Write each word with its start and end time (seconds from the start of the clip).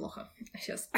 плохо. 0.00 0.28
Сейчас. 0.58 0.88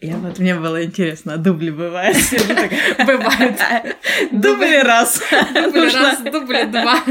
Я 0.00 0.16
вот 0.16 0.38
мне 0.38 0.54
было 0.56 0.84
интересно, 0.84 1.34
а 1.34 1.36
дубли 1.36 1.70
бывают? 1.70 2.16
Бывает. 3.06 3.60
Дубли 4.32 4.82
раз. 4.82 5.22
Дубли 5.54 5.90
раз, 5.92 6.20
дубли 6.20 6.64
два. 6.64 7.02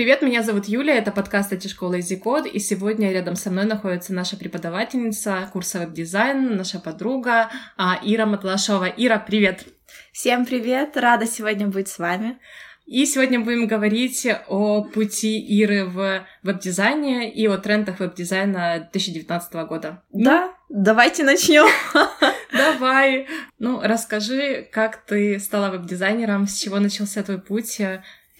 Привет, 0.00 0.22
меня 0.22 0.42
зовут 0.42 0.64
Юлия, 0.64 0.94
это 0.94 1.12
подкаст 1.12 1.52
«IT-школы 1.52 1.98
Easy 1.98 2.18
Code», 2.18 2.48
и 2.48 2.58
сегодня 2.58 3.12
рядом 3.12 3.36
со 3.36 3.50
мной 3.50 3.66
находится 3.66 4.14
наша 4.14 4.38
преподавательница 4.38 5.46
курса 5.52 5.78
веб-дизайн, 5.80 6.56
наша 6.56 6.78
подруга 6.78 7.50
а, 7.76 8.00
Ира 8.02 8.24
Матлашова. 8.24 8.86
Ира, 8.86 9.18
привет! 9.18 9.66
Всем 10.10 10.46
привет, 10.46 10.96
рада 10.96 11.26
сегодня 11.26 11.66
быть 11.66 11.88
с 11.88 11.98
вами. 11.98 12.38
И 12.86 13.04
сегодня 13.04 13.40
будем 13.40 13.66
говорить 13.66 14.26
о 14.48 14.84
пути 14.84 15.38
Иры 15.38 15.84
в 15.84 16.26
веб-дизайне 16.42 17.30
и 17.30 17.46
о 17.46 17.58
трендах 17.58 18.00
веб-дизайна 18.00 18.88
2019 18.92 19.52
года. 19.68 20.02
Да, 20.14 20.54
давайте 20.70 21.24
начнем. 21.24 21.68
Давай. 22.52 23.28
Ну, 23.58 23.80
расскажи, 23.82 24.66
как 24.72 25.04
ты 25.04 25.38
стала 25.38 25.70
веб-дизайнером, 25.70 26.48
с 26.48 26.58
чего 26.58 26.80
начался 26.80 27.22
твой 27.22 27.38
путь, 27.38 27.80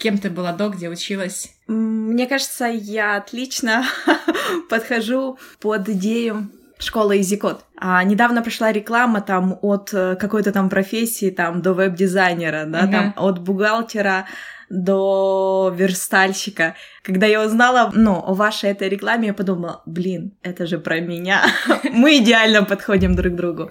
Кем 0.00 0.16
ты 0.16 0.30
была 0.30 0.52
до, 0.52 0.70
где 0.70 0.88
училась? 0.88 1.52
Мне 1.66 2.26
кажется, 2.26 2.64
я 2.64 3.16
отлично 3.16 3.84
подхожу 4.70 5.38
под 5.60 5.90
идею 5.90 6.48
школы 6.78 7.18
EasyCode. 7.18 7.60
А, 7.76 8.02
недавно 8.04 8.40
пришла 8.40 8.72
реклама 8.72 9.20
там 9.20 9.58
от 9.60 9.92
э, 9.92 10.16
какой-то 10.16 10.52
там 10.52 10.70
профессии 10.70 11.28
там 11.28 11.60
до 11.60 11.74
веб-дизайнера, 11.74 12.64
да, 12.64 12.84
uh-huh. 12.84 12.90
там 12.90 13.14
от 13.16 13.40
бухгалтера 13.40 14.26
до 14.70 15.70
верстальщика. 15.76 16.76
Когда 17.02 17.26
я 17.26 17.44
узнала, 17.44 17.90
ну, 17.94 18.24
о 18.26 18.32
вашей 18.32 18.70
этой 18.70 18.88
рекламе, 18.88 19.28
я 19.28 19.34
подумала, 19.34 19.82
блин, 19.84 20.32
это 20.42 20.66
же 20.66 20.78
про 20.78 21.00
меня. 21.00 21.42
Мы 21.92 22.16
идеально 22.18 22.64
подходим 22.64 23.14
друг 23.14 23.34
к 23.34 23.36
другу. 23.36 23.70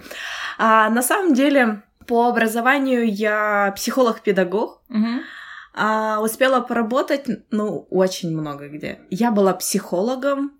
А, 0.58 0.90
на 0.90 1.02
самом 1.02 1.34
деле, 1.34 1.82
по 2.06 2.28
образованию 2.28 3.12
я 3.12 3.72
психолог-педагог. 3.74 4.80
Uh-huh. 4.88 5.22
А, 5.72 6.20
успела 6.20 6.60
поработать, 6.60 7.26
ну, 7.50 7.86
очень 7.90 8.36
много 8.36 8.68
где. 8.68 8.98
Я 9.08 9.30
была 9.30 9.54
психологом, 9.54 10.52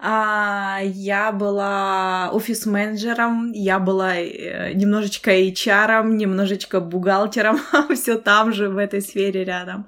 а, 0.00 0.80
я 0.82 1.30
была 1.30 2.30
офис-менеджером, 2.32 3.52
я 3.52 3.78
была 3.78 4.16
э, 4.16 4.72
немножечко 4.74 5.30
HR, 5.30 6.08
немножечко 6.08 6.80
бухгалтером, 6.80 7.60
все 7.94 8.18
там 8.18 8.52
же, 8.52 8.68
в 8.68 8.78
этой 8.78 9.02
сфере 9.02 9.44
рядом. 9.44 9.86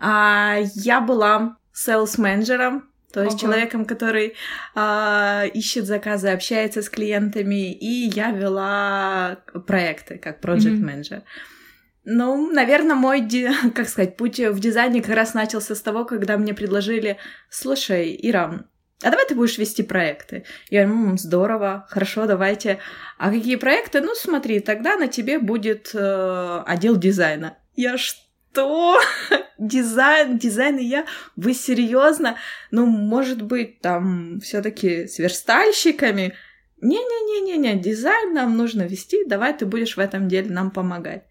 А, 0.00 0.56
я 0.74 1.00
была 1.00 1.56
селс-менеджером, 1.72 2.82
то 3.12 3.22
есть 3.22 3.42
Ого. 3.42 3.52
человеком, 3.52 3.84
который 3.84 4.34
а, 4.74 5.44
ищет 5.54 5.86
заказы, 5.86 6.30
общается 6.30 6.82
с 6.82 6.90
клиентами, 6.90 7.72
и 7.72 8.10
я 8.12 8.32
вела 8.32 9.36
проекты 9.68 10.18
как 10.18 10.40
проект-менеджер. 10.40 11.18
Mm-hmm. 11.18 11.59
Ну, 12.04 12.50
наверное, 12.50 12.96
мой, 12.96 13.28
как 13.74 13.88
сказать, 13.88 14.16
путь 14.16 14.38
в 14.38 14.58
дизайне 14.58 15.02
как 15.02 15.14
раз 15.14 15.34
начался 15.34 15.74
с 15.74 15.80
того, 15.80 16.04
когда 16.04 16.36
мне 16.36 16.54
предложили, 16.54 17.18
слушай, 17.48 18.16
Ирам, 18.20 18.66
а 19.02 19.10
давай 19.10 19.26
ты 19.26 19.34
будешь 19.34 19.56
вести 19.56 19.82
проекты. 19.82 20.44
Я 20.68 20.84
говорю, 20.84 21.10
М, 21.10 21.18
здорово, 21.18 21.86
хорошо, 21.88 22.26
давайте. 22.26 22.80
А 23.16 23.30
какие 23.30 23.56
проекты? 23.56 24.00
Ну, 24.02 24.14
смотри, 24.14 24.60
тогда 24.60 24.96
на 24.96 25.08
тебе 25.08 25.38
будет 25.38 25.90
э, 25.94 26.62
отдел 26.66 26.96
дизайна. 26.96 27.56
Я 27.76 27.96
что? 27.96 29.00
Дизайн, 29.58 30.38
дизайн 30.38 30.76
и 30.78 30.84
я? 30.84 31.06
Вы 31.36 31.54
серьезно? 31.54 32.36
Ну, 32.70 32.84
может 32.84 33.40
быть, 33.40 33.80
там 33.80 34.40
все-таки 34.40 35.06
с 35.06 35.18
верстальщиками? 35.18 36.34
Не-не-не-не-не, 36.82 37.76
дизайн 37.76 38.32
нам 38.32 38.56
нужно 38.56 38.82
вести, 38.82 39.24
давай 39.26 39.56
ты 39.56 39.66
будешь 39.66 39.96
в 39.96 40.00
этом 40.00 40.28
деле 40.28 40.50
нам 40.50 40.70
помогать. 40.70 41.24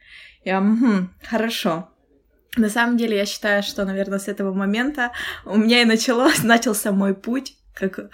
Я, 0.43 0.61
угу, 0.61 1.09
хорошо. 1.23 1.89
На 2.57 2.69
самом 2.69 2.97
деле, 2.97 3.17
я 3.17 3.25
считаю, 3.25 3.63
что, 3.63 3.85
наверное, 3.85 4.19
с 4.19 4.27
этого 4.27 4.53
момента 4.53 5.11
у 5.45 5.57
меня 5.57 5.81
и 5.81 5.85
началось, 5.85 6.43
начался 6.43 6.91
мой 6.91 7.13
путь 7.13 7.55
как 7.73 8.11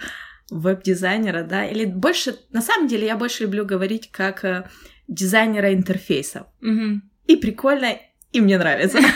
веб-дизайнера, 0.50 1.42
да, 1.42 1.66
или 1.66 1.84
больше, 1.84 2.36
на 2.50 2.62
самом 2.62 2.86
деле, 2.88 3.06
я 3.06 3.16
больше 3.16 3.44
люблю 3.44 3.64
говорить 3.64 4.10
как 4.12 4.44
э, 4.44 4.68
дизайнера 5.08 5.74
интерфейсов. 5.74 6.46
Угу. 6.62 7.00
И 7.26 7.36
прикольно, 7.36 7.96
и 8.32 8.40
мне 8.40 8.58
нравится. 8.58 8.98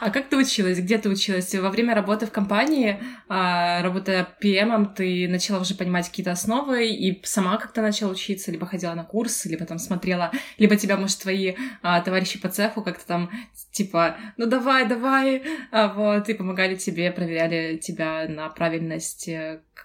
А 0.00 0.10
как 0.10 0.30
ты 0.30 0.36
училась? 0.38 0.78
Где 0.78 0.96
ты 0.96 1.10
училась? 1.10 1.54
Во 1.54 1.68
время 1.68 1.94
работы 1.94 2.24
в 2.24 2.32
компании, 2.32 3.02
а, 3.28 3.82
работая 3.82 4.26
PM, 4.42 4.94
ты 4.94 5.28
начала 5.28 5.60
уже 5.60 5.74
понимать 5.74 6.08
какие-то 6.08 6.32
основы 6.32 6.88
и 6.88 7.20
сама 7.22 7.58
как-то 7.58 7.82
начала 7.82 8.10
учиться, 8.10 8.50
либо 8.50 8.66
ходила 8.66 8.94
на 8.94 9.04
курсы, 9.04 9.50
либо 9.50 9.66
там 9.66 9.78
смотрела, 9.78 10.32
либо 10.56 10.76
тебя, 10.76 10.96
может, 10.96 11.20
твои 11.20 11.54
а, 11.82 12.00
товарищи 12.00 12.40
по 12.40 12.48
цеху 12.48 12.82
как-то 12.82 13.06
там, 13.06 13.30
типа, 13.72 14.16
ну 14.38 14.46
давай, 14.46 14.88
давай, 14.88 15.42
а, 15.70 15.88
вот, 15.92 16.30
и 16.30 16.34
помогали 16.34 16.76
тебе, 16.76 17.12
проверяли 17.12 17.76
тебя 17.76 18.26
на 18.26 18.48
правильность. 18.48 19.28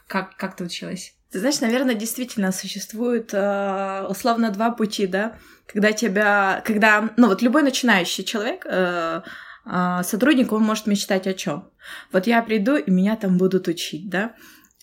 Как, 0.07 0.37
как 0.37 0.55
ты 0.55 0.63
училась? 0.63 1.13
Ты 1.31 1.39
знаешь, 1.39 1.59
наверное, 1.59 1.95
действительно 1.95 2.53
существует 2.53 3.31
э, 3.33 4.05
условно 4.07 4.51
два 4.51 4.71
пути, 4.71 5.05
да, 5.05 5.37
когда 5.65 5.91
тебя, 5.91 6.63
когда, 6.65 7.09
ну 7.17 7.27
вот 7.27 7.41
любой 7.41 7.63
начинающий 7.63 8.23
человек, 8.23 8.65
э, 8.65 9.21
сотрудник, 10.03 10.51
он 10.51 10.63
может 10.63 10.87
мечтать 10.87 11.27
о 11.27 11.33
чем? 11.33 11.69
Вот 12.11 12.27
я 12.27 12.41
приду, 12.41 12.75
и 12.75 12.91
меня 12.91 13.15
там 13.15 13.37
будут 13.37 13.67
учить, 13.67 14.09
да? 14.09 14.35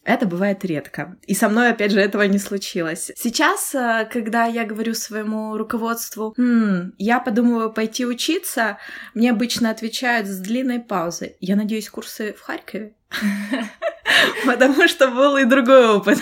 Это 0.04 0.26
бывает 0.26 0.65
редко. 0.65 1.16
И 1.26 1.34
со 1.34 1.48
мной, 1.48 1.70
опять 1.70 1.93
же, 1.93 2.00
этого 2.00 2.22
не 2.22 2.38
случилось. 2.38 3.12
Сейчас, 3.15 3.72
э, 3.72 4.09
когда 4.12 4.47
я 4.47 4.65
говорю 4.65 4.94
своему 4.94 5.56
руководству, 5.56 6.34
«Хм, 6.37 6.92
я 6.98 7.21
подумываю 7.21 7.72
пойти 7.72 8.04
учиться, 8.04 8.78
мне 9.15 9.31
обычно 9.31 9.71
отвечают 9.71 10.26
с 10.26 10.38
длинной 10.38 10.81
паузой. 10.81 11.37
Я 11.38 11.54
надеюсь, 11.54 11.88
курсы 11.88 12.32
в 12.32 12.41
Харькове? 12.41 12.94
Потому 14.47 14.88
что 14.88 15.09
был 15.09 15.37
и 15.37 15.44
другой 15.44 15.88
опыт. 15.88 16.19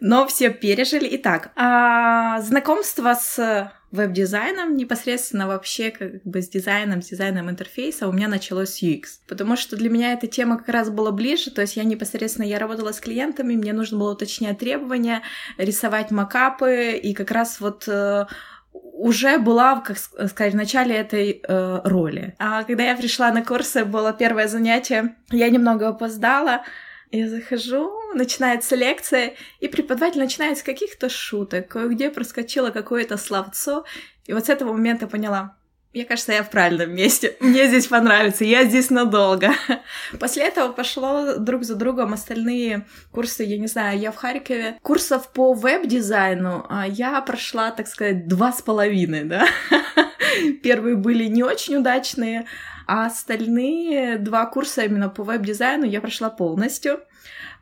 Но 0.00 0.26
все 0.26 0.50
пережили. 0.50 1.08
Итак, 1.12 1.52
а, 1.54 2.40
знакомство 2.40 3.14
с 3.14 3.72
веб-дизайном, 3.96 4.76
непосредственно 4.76 5.48
вообще 5.48 5.90
как 5.90 6.22
бы 6.24 6.40
с 6.40 6.48
дизайном, 6.48 7.02
с 7.02 7.08
дизайном 7.08 7.50
интерфейса 7.50 8.08
у 8.08 8.12
меня 8.12 8.28
началось 8.28 8.70
с 8.70 8.82
UX. 8.82 9.04
Потому 9.26 9.56
что 9.56 9.76
для 9.76 9.90
меня 9.90 10.12
эта 10.12 10.26
тема 10.28 10.58
как 10.58 10.68
раз 10.68 10.90
была 10.90 11.10
ближе, 11.10 11.50
то 11.50 11.62
есть 11.62 11.76
я 11.76 11.84
непосредственно, 11.84 12.46
я 12.46 12.58
работала 12.58 12.92
с 12.92 13.00
клиентами, 13.00 13.56
мне 13.56 13.72
нужно 13.72 13.98
было 13.98 14.12
уточнять 14.12 14.58
требования, 14.58 15.22
рисовать 15.58 16.10
макапы, 16.10 16.92
и 16.92 17.14
как 17.14 17.30
раз 17.30 17.60
вот 17.60 17.88
э, 17.88 18.26
уже 18.72 19.38
была, 19.38 19.80
как 19.80 19.98
сказать, 19.98 20.52
в 20.52 20.56
начале 20.56 20.94
этой 20.94 21.40
э, 21.42 21.80
роли. 21.84 22.34
А 22.38 22.64
когда 22.64 22.84
я 22.84 22.96
пришла 22.96 23.30
на 23.32 23.44
курсы, 23.44 23.84
было 23.84 24.12
первое 24.12 24.48
занятие, 24.48 25.16
я 25.30 25.48
немного 25.50 25.88
опоздала, 25.88 26.62
я 27.10 27.28
захожу, 27.28 27.92
начинается 28.14 28.76
лекция, 28.76 29.34
и 29.60 29.68
преподаватель 29.68 30.20
начинает 30.20 30.58
с 30.58 30.62
каких-то 30.62 31.08
шуток, 31.08 31.68
кое-где 31.68 32.10
проскочило 32.10 32.70
какое-то 32.70 33.16
словцо, 33.16 33.84
и 34.26 34.32
вот 34.32 34.46
с 34.46 34.48
этого 34.48 34.72
момента 34.72 35.06
поняла, 35.06 35.56
мне 35.96 36.04
кажется, 36.04 36.32
я 36.32 36.42
в 36.42 36.50
правильном 36.50 36.94
месте. 36.94 37.38
Мне 37.40 37.68
здесь 37.68 37.86
понравится, 37.86 38.44
я 38.44 38.64
здесь 38.64 38.90
надолго. 38.90 39.54
После 40.20 40.42
этого 40.42 40.70
пошло 40.70 41.36
друг 41.38 41.64
за 41.64 41.74
другом 41.74 42.12
остальные 42.12 42.84
курсы, 43.12 43.44
я 43.44 43.56
не 43.56 43.66
знаю, 43.66 43.98
я 43.98 44.12
в 44.12 44.16
Харькове. 44.16 44.76
Курсов 44.82 45.32
по 45.32 45.54
веб-дизайну 45.54 46.66
а, 46.68 46.86
я 46.86 47.18
прошла, 47.22 47.70
так 47.70 47.88
сказать, 47.88 48.28
два 48.28 48.52
с 48.52 48.60
половиной, 48.60 49.24
да. 49.24 49.46
Первые 50.62 50.96
были 50.96 51.24
не 51.24 51.42
очень 51.42 51.76
удачные, 51.76 52.44
а 52.86 53.06
остальные 53.06 54.18
два 54.18 54.46
курса 54.46 54.84
именно 54.84 55.08
по 55.08 55.22
веб-дизайну 55.22 55.84
я 55.84 56.00
прошла 56.00 56.30
полностью. 56.30 57.00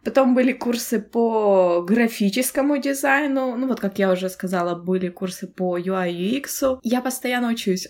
Потом 0.05 0.35
были 0.35 0.53
курсы 0.53 1.01
по 1.01 1.81
графическому 1.81 2.77
дизайну. 2.77 3.57
Ну, 3.57 3.67
вот, 3.67 3.81
как 3.81 3.99
я 3.99 4.13
уже 4.13 4.29
сказала, 4.29 4.75
были 4.75 5.09
курсы 5.09 5.47
по 5.47 5.79
UI 5.79 6.13
UX. 6.13 6.79
Я 6.83 7.01
постоянно 7.01 7.49
учусь. 7.49 7.89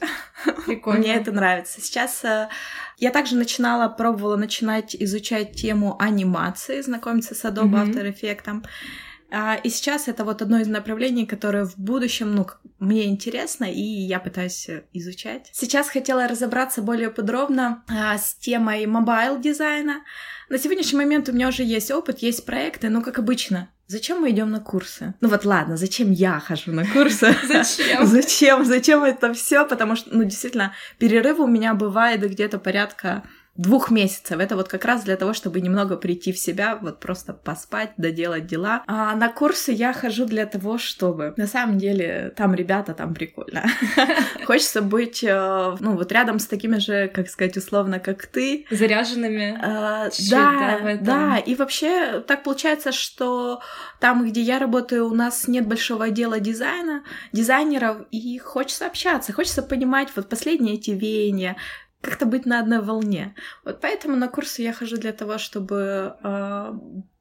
Прикольно. 0.67 1.01
Мне 1.01 1.17
это 1.17 1.33
нравится. 1.33 1.81
Сейчас 1.81 2.25
э, 2.25 2.49
я 2.99 3.11
также 3.11 3.35
начинала, 3.35 3.89
пробовала 3.89 4.37
начинать 4.37 4.95
изучать 4.95 5.57
тему 5.57 5.97
анимации, 5.99 6.83
знакомиться 6.83 7.35
с 7.35 7.45
Adobe 7.45 7.73
mm-hmm. 7.73 7.95
After 7.95 8.15
Effects. 8.15 8.65
А, 9.37 9.57
и 9.57 9.69
сейчас 9.69 10.07
это 10.07 10.25
вот 10.25 10.43
одно 10.43 10.61
из 10.61 10.69
направлений, 10.69 11.27
которое 11.27 11.65
в 11.65 11.77
будущем, 11.77 12.35
ну, 12.35 12.47
мне 12.79 13.07
интересно, 13.07 13.65
и 13.65 13.81
я 13.81 14.21
пытаюсь 14.21 14.69
изучать. 14.93 15.51
Сейчас 15.53 15.89
хотела 15.89 16.29
разобраться 16.29 16.83
более 16.83 17.11
подробно 17.11 17.83
а, 17.89 18.17
с 18.17 18.35
темой 18.35 18.87
mobile 18.87 19.41
дизайна. 19.41 20.05
На 20.49 20.59
сегодняшний 20.59 20.99
момент 20.99 21.29
у 21.29 21.33
меня 21.33 21.49
уже 21.49 21.65
есть 21.65 21.91
опыт, 21.91 22.21
есть 22.21 22.47
проекты, 22.47 22.89
но, 22.89 23.03
как 23.03 23.19
обычно, 23.19 23.69
Зачем 23.87 24.23
мы 24.23 24.31
идем 24.31 24.51
на 24.51 24.61
курсы? 24.61 25.15
Ну 25.21 25.29
вот 25.29 25.45
ладно, 25.45 25.77
зачем 25.77 26.11
я 26.11 26.41
хожу 26.41 26.73
на 26.73 26.87
курсы? 26.87 27.37
Зачем? 27.47 28.07
Зачем? 28.07 28.65
Зачем 28.65 29.05
это 29.05 29.35
все? 29.35 29.67
Потому 29.67 29.95
что, 29.95 30.09
ну, 30.11 30.25
действительно, 30.25 30.73
перерывы 30.99 31.45
у 31.45 31.47
меня 31.47 31.75
бывает 31.75 32.23
где-то 32.23 32.59
порядка 32.59 33.25
двух 33.57 33.91
месяцев. 33.91 34.39
Это 34.41 34.57
вот 34.57 34.69
как 34.69 34.85
раз 34.85 35.05
для 35.05 35.17
того, 35.17 35.33
чтобы 35.33 35.61
немного 35.61 35.97
прийти 35.97 36.33
в 36.33 36.39
себя, 36.39 36.77
вот 36.81 36.99
просто 36.99 37.33
поспать, 37.33 37.93
доделать 37.97 38.47
дела. 38.47 38.83
А 38.87 39.15
на 39.15 39.29
курсы 39.29 39.73
я 39.73 39.93
хожу 39.93 40.25
для 40.27 40.47
того, 40.47 40.79
чтобы... 40.79 41.35
На 41.37 41.47
самом 41.47 41.79
деле, 41.79 42.33
там 42.37 42.55
ребята, 42.55 42.95
там 42.95 43.15
прикольно. 43.15 43.65
Хочется 44.45 44.83
быть, 44.83 45.23
э, 45.23 45.77
ну, 45.81 45.97
вот 45.97 46.11
рядом 46.11 46.39
с 46.39 46.47
такими 46.47 46.79
же, 46.79 47.09
как 47.09 47.29
сказать, 47.29 47.57
условно, 47.57 48.01
как 48.01 48.27
ты. 48.27 48.67
Заряженными. 48.71 49.59
А, 49.63 50.11
да, 50.31 50.99
да. 51.01 51.39
И 51.39 51.55
вообще 51.55 52.21
так 52.27 52.43
получается, 52.43 52.91
что 52.93 53.61
там, 54.01 54.27
где 54.29 54.41
я 54.41 54.59
работаю, 54.59 55.07
у 55.07 55.15
нас 55.15 55.47
нет 55.47 55.67
большого 55.67 56.07
отдела 56.07 56.41
дизайна, 56.41 57.05
дизайнеров, 57.33 57.99
и 58.11 58.39
хочется 58.39 58.87
общаться, 58.87 59.33
хочется 59.33 59.63
понимать 59.63 60.09
вот 60.17 60.29
последние 60.29 60.75
эти 60.75 60.91
веяния, 60.91 61.57
как-то 62.05 62.27
быть 62.27 62.47
на 62.47 62.61
одной 62.61 62.83
волне. 62.83 63.35
Вот 63.65 63.81
поэтому 63.81 64.17
на 64.17 64.29
курсы 64.29 64.63
я 64.63 64.73
хожу 64.73 64.97
для 64.97 65.13
того, 65.13 65.39
чтобы 65.39 66.15
э, 66.23 66.73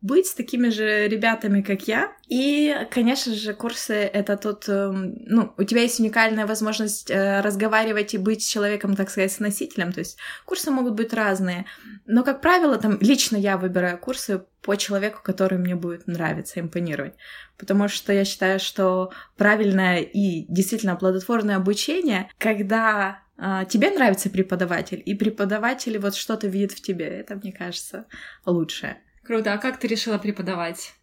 быть 0.02 0.28
с 0.28 0.34
такими 0.34 0.70
же 0.70 1.08
ребятами, 1.08 1.62
как 1.62 1.88
я. 1.88 2.12
И, 2.28 2.76
конечно 2.92 3.34
же, 3.34 3.54
курсы— 3.54 3.94
это 4.14 4.36
тот... 4.36 4.68
Э, 4.68 4.92
ну, 4.92 5.54
у 5.58 5.64
тебя 5.64 5.82
есть 5.82 6.00
уникальная 6.00 6.46
возможность 6.46 7.10
э, 7.10 7.40
разговаривать 7.42 8.14
и 8.14 8.18
быть 8.18 8.48
человеком, 8.48 8.96
так 8.96 9.10
сказать, 9.10 9.32
с 9.32 9.40
носителем. 9.40 9.94
То 9.94 10.00
есть 10.00 10.18
курсы 10.46 10.70
могут 10.72 10.96
быть 10.96 11.14
разные. 11.14 11.66
Но, 12.06 12.24
как 12.24 12.42
правило, 12.42 12.78
там 12.78 12.98
лично 13.00 13.38
я 13.38 13.58
выбираю 13.58 13.98
курсы 13.98 14.44
по 14.62 14.76
человеку, 14.76 15.22
который 15.24 15.58
мне 15.58 15.76
будет 15.76 16.08
нравиться, 16.08 16.60
импонировать. 16.60 17.14
Потому 17.58 17.88
что 17.88 18.12
я 18.12 18.26
считаю, 18.26 18.60
что 18.60 19.12
правильное 19.38 20.00
и 20.00 20.46
действительно 20.50 20.96
плодотворное 20.96 21.56
обучение, 21.56 22.30
когда 22.38 23.23
тебе 23.38 23.92
нравится 23.92 24.30
преподаватель, 24.30 25.02
и 25.06 25.16
преподаватель 25.16 25.98
вот 26.00 26.16
что-то 26.16 26.48
видит 26.48 26.72
в 26.72 26.82
тебе. 26.82 27.06
Это, 27.06 27.36
мне 27.36 27.52
кажется, 27.52 28.06
лучшее. 28.46 29.02
Круто. 29.24 29.54
А 29.54 29.58
как 29.58 29.80
ты 29.80 29.88
решила 29.88 30.18
преподавать? 30.18 30.94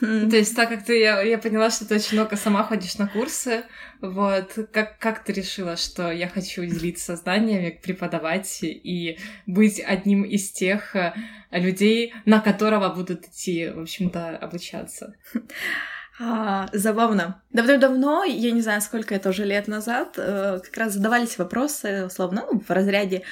Хм. 0.00 0.30
То 0.30 0.36
есть, 0.36 0.56
так 0.56 0.68
как 0.68 0.84
ты, 0.84 0.98
я, 0.98 1.20
я 1.22 1.38
поняла, 1.38 1.70
что 1.70 1.86
ты 1.86 1.96
очень 1.96 2.18
много 2.18 2.36
сама 2.36 2.62
ходишь 2.64 2.96
на 2.96 3.06
курсы, 3.08 3.64
вот, 4.00 4.58
как, 4.72 4.98
как 4.98 5.24
ты 5.24 5.32
решила, 5.32 5.76
что 5.76 6.10
я 6.10 6.28
хочу 6.28 6.64
делиться 6.64 7.16
знаниями, 7.16 7.78
преподавать 7.82 8.58
и 8.62 9.18
быть 9.46 9.80
одним 9.80 10.24
из 10.24 10.50
тех 10.50 10.96
э, 10.96 11.14
людей, 11.50 12.14
на 12.24 12.40
которого 12.40 12.94
будут 12.94 13.26
идти, 13.26 13.68
в 13.68 13.80
общем-то, 13.80 14.36
обучаться? 14.38 15.14
А, 16.18 16.68
забавно. 16.72 17.42
Давно-давно, 17.52 18.24
я 18.24 18.50
не 18.50 18.62
знаю, 18.62 18.80
сколько 18.80 19.14
это 19.14 19.28
уже 19.30 19.44
лет 19.44 19.68
назад, 19.68 20.14
э, 20.16 20.60
как 20.64 20.76
раз 20.76 20.94
задавались 20.94 21.36
вопросы, 21.38 22.06
условно, 22.06 22.46
ну, 22.50 22.60
в 22.60 22.70
разряде 22.70 23.22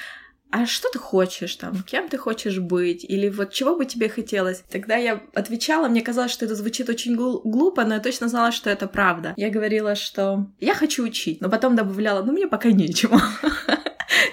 а 0.51 0.65
что 0.65 0.87
ты 0.89 0.99
хочешь 0.99 1.53
там, 1.57 1.83
кем 1.83 2.07
ты 2.07 2.17
хочешь 2.17 2.59
быть, 2.59 3.03
или 3.03 3.27
вот 3.27 3.51
чего 3.51 3.75
бы 3.75 3.85
тебе 3.85 4.07
хотелось. 4.07 4.63
Тогда 4.71 4.95
я 4.95 5.21
отвечала, 5.33 5.89
мне 5.89 6.01
казалось, 6.01 6.31
что 6.31 6.45
это 6.45 6.55
звучит 6.55 6.87
очень 6.87 7.15
глупо, 7.15 7.83
но 7.83 7.95
я 7.95 7.99
точно 7.99 8.29
знала, 8.29 8.53
что 8.53 8.69
это 8.69 8.87
правда. 8.87 9.33
Я 9.35 9.49
говорила, 9.49 9.95
что 9.95 10.47
я 10.61 10.73
хочу 10.73 11.03
учить, 11.03 11.41
но 11.41 11.49
потом 11.49 11.75
добавляла, 11.75 12.23
ну 12.23 12.31
мне 12.31 12.47
пока 12.47 12.71
нечего. 12.71 13.21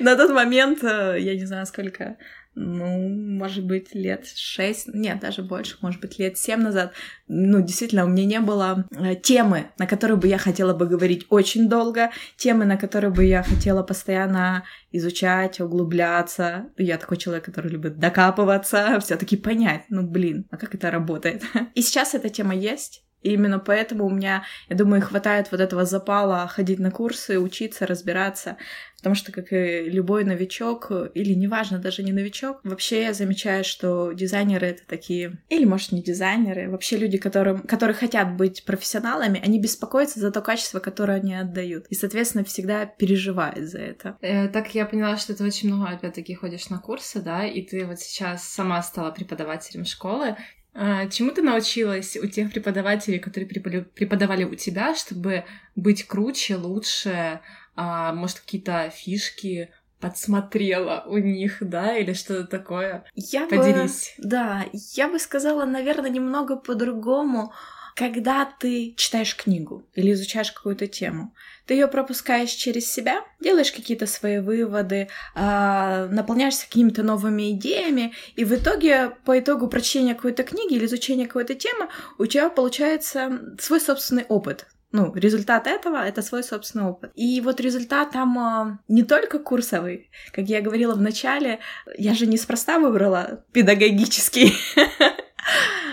На 0.05 0.17
тот 0.17 0.31
момент, 0.31 0.83
э, 0.83 1.17
я 1.21 1.35
не 1.35 1.47
знаю, 1.47 1.65
сколько, 1.67 2.17
ну, 2.55 3.09
может 3.09 3.65
быть, 3.65 3.95
лет 3.95 4.27
шесть, 4.27 4.89
нет, 4.89 5.21
даже 5.21 5.43
больше, 5.43 5.77
может 5.81 6.01
быть, 6.01 6.19
лет 6.19 6.37
семь 6.37 6.61
назад, 6.61 6.93
ну, 7.29 7.63
действительно, 7.63 8.05
у 8.05 8.09
меня 8.09 8.25
не 8.25 8.41
было 8.41 8.89
э, 8.91 9.15
темы, 9.15 9.71
на 9.79 9.87
которые 9.87 10.17
бы 10.17 10.27
я 10.27 10.39
хотела 10.39 10.75
бы 10.75 10.87
говорить 10.87 11.27
очень 11.31 11.69
долго, 11.69 12.11
темы, 12.37 12.65
на 12.65 12.77
которые 12.77 13.13
бы 13.13 13.25
я 13.25 13.43
хотела 13.45 13.83
постоянно 13.83 14.65
изучать, 14.91 15.61
углубляться. 15.61 16.67
Я 16.77 16.99
такой 16.99 17.17
человек, 17.17 17.45
который 17.45 17.71
любит 17.71 17.99
докапываться, 17.99 18.99
все 19.05 19.17
таки 19.17 19.37
понять, 19.37 19.85
ну, 19.89 20.03
блин, 20.03 20.47
а 20.51 20.57
как 20.57 20.75
это 20.75 20.91
работает? 20.91 21.43
И 21.75 21.83
сейчас 21.83 22.15
эта 22.15 22.29
тема 22.29 22.55
есть, 22.55 23.05
и 23.23 23.33
именно 23.33 23.59
поэтому 23.59 24.07
у 24.07 24.11
меня, 24.11 24.45
я 24.69 24.77
думаю, 24.77 25.03
хватает 25.03 25.51
вот 25.51 25.61
этого 25.61 25.85
запала 25.85 26.47
ходить 26.49 26.79
на 26.79 26.91
курсы, 26.91 27.39
учиться, 27.39 27.87
разбираться. 27.87 28.57
Потому 29.03 29.17
что, 29.17 29.33
как 29.33 29.53
и 29.53 29.91
любой 29.91 30.23
новичок, 30.23 30.93
или 31.15 31.35
неважно, 31.35 31.79
даже 31.79 32.05
не 32.05 32.13
новичок, 32.13 32.61
вообще 32.63 33.03
я 33.03 33.13
замечаю, 33.13 33.65
что 33.65 34.13
дизайнеры— 34.13 34.67
это 34.69 34.87
такие... 34.87 35.41
Или, 35.49 35.65
может, 35.65 35.91
не 35.91 36.03
дизайнеры, 36.03 36.71
вообще 36.71 36.99
люди, 36.99 37.19
которым, 37.19 37.63
которые 37.63 37.97
хотят 37.97 38.37
быть 38.37 38.65
профессионалами, 38.65 39.43
они 39.45 39.59
беспокоятся 39.61 40.21
за 40.21 40.31
то 40.31 40.41
качество, 40.41 40.79
которое 40.79 41.19
они 41.19 41.35
отдают. 41.35 41.87
И, 41.89 41.97
соответственно, 41.97 42.45
всегда 42.45 42.87
переживают 42.87 43.69
за 43.69 43.79
это. 43.79 44.17
Э, 44.21 44.47
так 44.47 44.73
я 44.73 44.87
поняла, 44.87 45.17
что 45.17 45.35
ты 45.35 45.43
очень 45.43 45.75
много, 45.75 45.95
опять-таки, 45.95 46.37
ходишь 46.37 46.71
на 46.71 46.79
курсы, 46.79 47.21
да, 47.21 47.45
и 47.45 47.61
ты 47.63 47.85
вот 47.85 47.99
сейчас 47.99 48.49
сама 48.49 48.81
стала 48.85 49.11
преподавателем 49.11 49.85
школы. 49.85 50.37
А, 50.75 51.07
чему 51.09 51.31
ты 51.33 51.43
научилась 51.43 52.17
у 52.17 52.27
тех 52.27 52.51
преподавателей, 52.51 53.19
которые 53.19 53.47
преподавали 53.85 54.45
у 54.45 54.55
тебя, 54.55 54.95
чтобы 54.95 55.45
быть 55.77 56.07
круче, 56.07 56.57
лучше, 56.57 57.41
а, 57.77 58.13
может, 58.13 58.41
какие-то 58.41 58.91
фишки 58.91 59.71
подсмотрела 60.01 61.05
у 61.07 61.19
них, 61.19 61.59
да, 61.61 61.97
или 61.97 62.13
что-то 62.13 62.45
такое? 62.47 63.05
Я 63.15 63.47
Поделись. 63.47 64.15
Бы, 64.19 64.29
да, 64.29 64.65
я 64.73 65.09
бы 65.09 65.19
сказала, 65.19 65.65
наверное, 65.65 66.11
немного 66.11 66.57
по-другому, 66.57 67.53
когда 67.95 68.45
ты 68.45 68.95
читаешь 68.97 69.37
книгу 69.37 69.87
или 69.95 70.13
изучаешь 70.13 70.51
какую-то 70.53 70.87
тему. 70.89 71.35
Ты 71.73 71.77
ее 71.77 71.89
пропускаешь 71.89 72.51
через 72.51 72.93
себя, 72.93 73.25
делаешь 73.41 73.73
какие-то 73.73 74.07
свои 74.07 74.41
выводы, 74.41 75.09
э, 75.35 76.09
наполняешься 76.11 76.67
какими-то 76.67 77.03
новыми 77.03 77.53
идеями, 77.53 78.13
и 78.37 78.45
в 78.45 78.53
итоге, 78.53 79.13
по 79.25 79.39
итогу 79.39 79.69
прочтения 79.69 80.15
какой-то 80.15 80.43
книги 80.43 80.75
или 80.75 80.85
изучения 80.85 81.27
какой-то 81.27 81.55
темы, 81.55 81.89
у 82.19 82.27
тебя 82.27 82.51
получается 82.51 83.55
свой 83.59 83.81
собственный 83.81 84.27
опыт. 84.29 84.67
Ну, 84.91 85.15
результат 85.15 85.67
этого— 85.67 85.97
это 86.07 86.21
свой 86.21 86.45
собственный 86.45 86.91
опыт. 86.91 87.11
И 87.15 87.41
вот 87.41 87.59
результат 87.59 88.11
там 88.11 88.39
э, 88.39 88.79
не 88.89 89.03
только 89.03 89.39
курсовый. 89.39 90.11
Как 90.31 90.51
я 90.51 90.61
говорила 90.61 90.95
в 90.95 91.01
начале, 91.01 91.61
я 91.97 92.13
же 92.13 92.27
неспроста 92.27 92.81
выбрала 92.81 93.47
педагогический. 93.53 94.53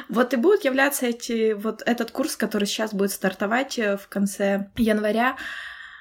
Вот 0.10 0.34
и 0.34 0.38
будут 0.38 0.66
являться 0.66 1.06
эти, 1.06 1.54
вот 1.54 1.84
этот 1.86 2.10
курс, 2.10 2.36
который 2.36 2.66
сейчас 2.66 2.94
будет 2.94 3.12
стартовать 3.12 3.78
э, 3.78 3.96
в 3.96 4.08
конце 4.08 4.72
января, 4.76 5.38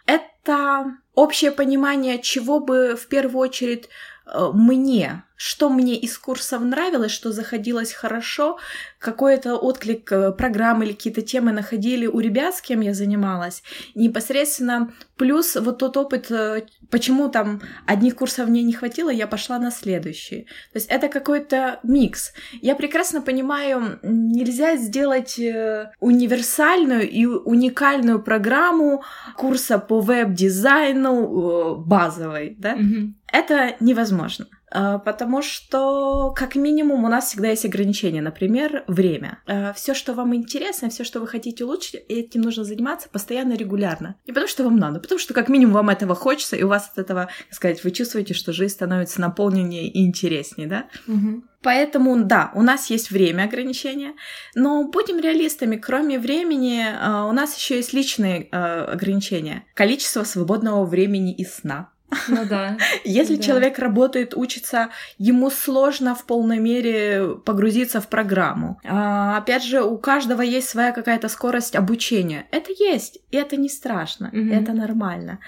это 0.09 0.97
общее 1.15 1.53
понимание, 1.53 2.19
чего 2.21 2.59
бы 2.59 2.97
в 2.97 3.07
первую 3.09 3.43
очередь 3.43 3.89
э, 4.27 4.51
мне 4.55 5.23
что 5.39 5.71
мне 5.71 5.97
из 5.97 6.19
курсов 6.19 6.63
нравилось, 6.63 7.13
что 7.13 7.31
заходилось 7.31 7.93
хорошо, 7.93 8.59
какой-то 8.99 9.55
отклик 9.55 10.11
э, 10.11 10.33
программы 10.33 10.85
или 10.85 10.93
какие-то 10.93 11.23
темы 11.23 11.53
находили 11.53 12.07
у 12.07 12.19
ребят, 12.19 12.57
с 12.57 12.61
кем 12.61 12.81
я 12.81 12.93
занималась. 12.93 13.63
Непосредственно 13.95 14.93
плюс 15.17 15.55
вот 15.55 15.79
тот 15.79 15.97
опыт, 15.97 16.33
э, 16.33 16.67
почему 16.91 17.29
там 17.29 17.63
одних 17.87 18.17
курсов 18.17 18.49
мне 18.49 18.65
не 18.65 18.73
хватило, 18.73 19.11
я 19.11 19.29
пошла 19.29 19.61
на 19.61 19.71
следующий. 19.71 20.49
То 20.73 20.79
есть 20.79 20.89
это 20.91 21.07
какой-то 21.07 21.79
микс. 21.85 22.33
Я 22.61 22.75
прекрасно 22.75 23.23
понимаю, 23.23 24.01
нельзя 24.03 24.77
сделать 24.77 25.39
э, 25.39 25.93
универсальную 26.01 27.09
и 27.09 27.27
уникальную 27.27 28.21
программу 28.21 29.05
курса 29.37 29.79
по 29.79 30.01
веб-дизайну 30.01 31.77
базовой, 31.77 32.57
да? 32.59 32.77
Mm-hmm. 32.77 33.13
Это 33.33 33.77
невозможно. 33.79 34.47
А, 34.71 34.99
потому 34.99 35.43
что, 35.43 36.33
как 36.37 36.55
минимум, 36.55 37.05
у 37.05 37.09
нас 37.09 37.29
всегда 37.29 37.49
есть 37.49 37.65
ограничения. 37.65 38.21
Например, 38.21 38.85
время. 38.87 39.41
А, 39.47 39.73
все, 39.73 39.95
что 39.95 40.15
вам 40.15 40.35
интересно, 40.35 40.91
все, 40.91 41.05
что 41.05 41.21
вы 41.21 41.27
хотите 41.27 41.65
улучшить, 41.65 42.03
этим 42.09 42.43
нужно 42.43 42.65
заниматься 42.65 43.09
постоянно, 43.09 43.55
регулярно. 43.55 44.17
Не 44.27 44.33
потому, 44.33 44.49
что 44.49 44.65
вам 44.65 44.77
надо, 44.77 44.99
а 44.99 45.01
потому 45.01 45.19
что, 45.19 45.35
как 45.35 45.49
минимум, 45.49 45.75
вам 45.75 45.91
этого 45.91 46.15
хочется, 46.15 46.57
и 46.57 46.63
у 46.63 46.69
вас 46.69 46.91
от 46.93 46.99
этого, 46.99 47.29
так 47.49 47.55
сказать, 47.55 47.85
вы 47.85 47.91
чувствуете, 47.91 48.35
что 48.35 48.53
жизнь 48.53 48.75
становится 48.75 49.21
наполненнее 49.21 49.89
и 49.89 50.05
интереснее, 50.05 50.69
да? 50.69 50.89
Угу. 51.07 51.43
Поэтому, 51.63 52.25
да, 52.25 52.53
у 52.55 52.63
нас 52.63 52.89
есть 52.89 53.11
время 53.11 53.45
ограничения, 53.45 54.15
но 54.55 54.89
будем 54.89 55.19
реалистами, 55.19 55.77
кроме 55.77 56.19
времени, 56.19 56.85
у 57.29 57.33
нас 57.33 57.57
еще 57.57 57.77
есть 57.77 57.93
личные 57.93 58.45
ограничения. 58.51 59.65
Количество 59.75 60.23
свободного 60.23 60.85
времени 60.85 61.35
и 61.35 61.45
сна 61.45 61.91
Ну 62.29 62.45
да. 62.47 62.77
Если 63.05 63.37
да. 63.37 63.43
человек 63.43 63.79
работает, 63.79 64.35
учится, 64.35 64.89
ему 65.19 65.51
сложно 65.51 66.15
в 66.15 66.25
полной 66.25 66.59
мере 66.59 67.37
погрузиться 67.45 68.01
в 68.01 68.09
программу. 68.09 68.81
А, 68.85 69.37
опять 69.39 69.65
же, 69.65 69.83
у 69.83 69.99
каждого 69.99 70.43
есть 70.43 70.69
своя 70.69 70.93
какая-то 70.93 71.29
скорость 71.29 71.77
обучения. 71.77 72.47
Это 72.51 72.71
есть, 72.73 73.19
и 73.31 73.37
это 73.37 73.57
не 73.57 73.69
страшно, 73.69 74.31
Мгм. 74.33 74.53
это 74.53 74.73
нормально. 74.73 75.39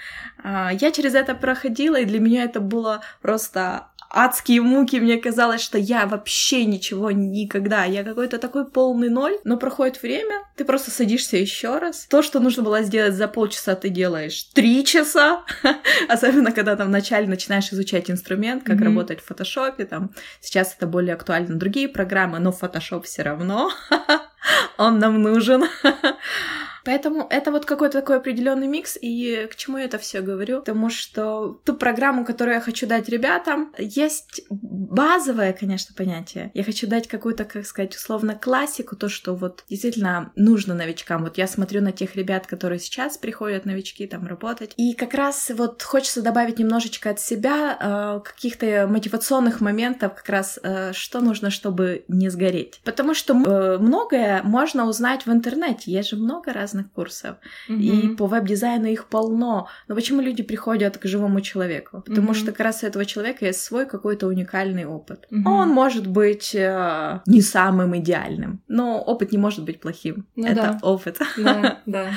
А, 0.43 0.71
я 0.71 0.91
через 0.91 1.15
это 1.15 1.35
проходила, 1.35 1.95
и 1.99 2.05
для 2.05 2.19
меня 2.19 2.43
это 2.43 2.59
было 2.59 3.01
просто 3.21 3.87
адские 4.13 4.61
муки. 4.61 4.97
Мне 4.97 5.17
казалось, 5.17 5.61
что 5.61 5.77
я 5.77 6.05
вообще 6.05 6.65
ничего 6.65 7.11
никогда. 7.11 7.85
Я 7.85 8.03
какой-то 8.03 8.37
такой 8.37 8.65
полный 8.69 9.09
ноль. 9.09 9.37
Но 9.43 9.57
проходит 9.57 10.01
время, 10.01 10.43
ты 10.55 10.65
просто 10.65 10.91
садишься 10.91 11.37
еще 11.37 11.77
раз. 11.77 12.05
То, 12.09 12.21
что 12.21 12.39
нужно 12.39 12.63
было 12.63 12.81
сделать 12.83 13.13
за 13.15 13.27
полчаса, 13.27 13.75
ты 13.75 13.89
делаешь 13.89 14.43
три 14.53 14.85
часа. 14.85 15.43
Особенно, 16.09 16.51
когда 16.51 16.75
там 16.75 16.87
вначале 16.87 17.27
начинаешь 17.27 17.71
изучать 17.71 18.09
инструмент, 18.11 18.63
как 18.63 18.75
Мгм. 18.75 18.85
работать 18.85 19.21
в 19.21 19.25
фотошопе. 19.25 19.85
Там 19.85 20.11
сейчас 20.39 20.75
это 20.77 20.87
более 20.87 21.13
актуально 21.13 21.57
другие 21.57 21.87
программы, 21.87 22.39
но 22.39 22.51
фотошоп 22.51 23.05
все 23.05 23.21
равно. 23.23 23.71
Он 24.77 24.99
нам 24.99 25.21
нужен. 25.21 25.63
Поэтому 26.83 27.27
это 27.29 27.51
вот 27.51 27.65
какой-то 27.65 27.99
такой 27.99 28.17
определенный 28.17 28.67
микс, 28.67 28.97
и 28.99 29.47
к 29.51 29.55
чему 29.55 29.77
я 29.77 29.85
это 29.85 29.97
все 29.97 30.21
говорю? 30.21 30.59
Потому 30.59 30.89
что 30.89 31.59
ту 31.63 31.75
программу, 31.75 32.25
которую 32.25 32.55
я 32.55 32.61
хочу 32.61 32.87
дать 32.87 33.09
ребятам, 33.09 33.73
есть 33.77 34.43
базовое, 34.49 35.53
конечно, 35.53 35.95
понятие. 35.95 36.51
Я 36.53 36.63
хочу 36.63 36.87
дать 36.87 37.07
какую-то, 37.07 37.45
как 37.45 37.65
сказать, 37.65 37.95
условно 37.95 38.35
классику, 38.35 38.95
то, 38.95 39.09
что 39.09 39.35
вот 39.35 39.63
действительно 39.69 40.31
нужно 40.35 40.73
новичкам. 40.73 41.23
Вот 41.23 41.37
я 41.37 41.47
смотрю 41.47 41.81
на 41.81 41.91
тех 41.91 42.15
ребят, 42.15 42.47
которые 42.47 42.79
сейчас 42.79 43.17
приходят 43.17 43.65
новички 43.65 44.07
там 44.07 44.27
работать, 44.27 44.73
и 44.77 44.93
как 44.93 45.13
раз 45.13 45.51
вот 45.55 45.81
хочется 45.83 46.21
добавить 46.21 46.59
немножечко 46.59 47.11
от 47.11 47.19
себя 47.19 47.77
э, 47.79 48.21
каких-то 48.23 48.87
мотивационных 48.87 49.61
моментов, 49.61 50.15
как 50.15 50.29
раз 50.29 50.59
э, 50.61 50.93
что 50.93 51.19
нужно, 51.19 51.49
чтобы 51.49 52.05
не 52.07 52.29
сгореть. 52.29 52.81
Потому 52.83 53.13
что 53.13 53.33
э, 53.33 53.77
многое 53.77 54.41
можно 54.43 54.85
узнать 54.87 55.25
в 55.25 55.31
интернете, 55.31 55.91
есть 55.91 56.09
же 56.09 56.15
много 56.15 56.53
разных 56.71 56.91
курсов. 56.91 57.37
И 57.67 57.73
Мгм. 57.91 58.17
по 58.17 58.27
веб-дизайну 58.27 58.87
их 58.87 59.07
полно. 59.07 59.67
Но 59.87 59.95
почему 59.95 60.21
люди 60.21 60.43
приходят 60.43 60.97
к 60.97 61.05
живому 61.05 61.41
человеку? 61.41 62.01
Потому 62.01 62.27
Мгм. 62.27 62.33
что 62.35 62.51
как 62.51 62.59
раз 62.61 62.83
у 62.83 62.87
этого 62.87 63.05
человека 63.05 63.45
есть 63.45 63.61
свой 63.61 63.85
какой-то 63.85 64.27
уникальный 64.27 64.85
опыт. 64.85 65.27
Мгм. 65.31 65.47
Он 65.47 65.69
может 65.69 66.07
быть 66.07 66.55
э, 66.55 67.19
не 67.27 67.41
самым 67.41 67.95
идеальным, 67.97 68.61
но 68.67 69.01
опыт 69.01 69.31
не 69.31 69.37
может 69.37 69.65
быть 69.65 69.79
плохим. 69.79 70.25
Ну 70.35 70.47
Это 70.47 70.55
да. 70.55 70.79
опыт. 70.81 71.19
Да, 71.37 71.79
да. 71.85 72.11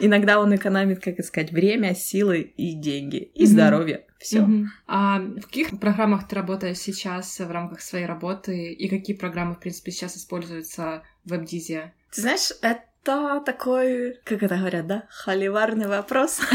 Иногда 0.00 0.40
он 0.40 0.54
экономит, 0.54 1.02
как 1.02 1.22
сказать, 1.24 1.52
время, 1.52 1.94
силы 1.94 2.40
и 2.56 2.72
деньги, 2.74 3.16
и 3.34 3.42
Мгм. 3.44 3.52
здоровье. 3.52 4.04
Все. 4.18 4.40
Мгм. 4.40 4.70
А 4.86 5.18
в 5.18 5.42
каких 5.46 5.78
программах 5.80 6.28
ты 6.28 6.36
работаешь 6.36 6.78
сейчас 6.78 7.38
в 7.38 7.50
рамках 7.50 7.80
своей 7.80 8.06
работы 8.06 8.72
и 8.72 8.88
какие 8.88 9.16
программы, 9.16 9.54
в 9.54 9.60
принципе, 9.60 9.92
сейчас 9.92 10.16
используются 10.16 11.02
в 11.24 11.30
веб-дизе? 11.30 11.92
Ты 12.14 12.20
знаешь, 12.22 12.50
это 12.60 12.80
такой, 13.04 14.18
как 14.24 14.42
это 14.42 14.56
говорят, 14.56 14.86
да, 14.86 15.04
холиварный 15.08 15.86
вопрос. 15.86 16.40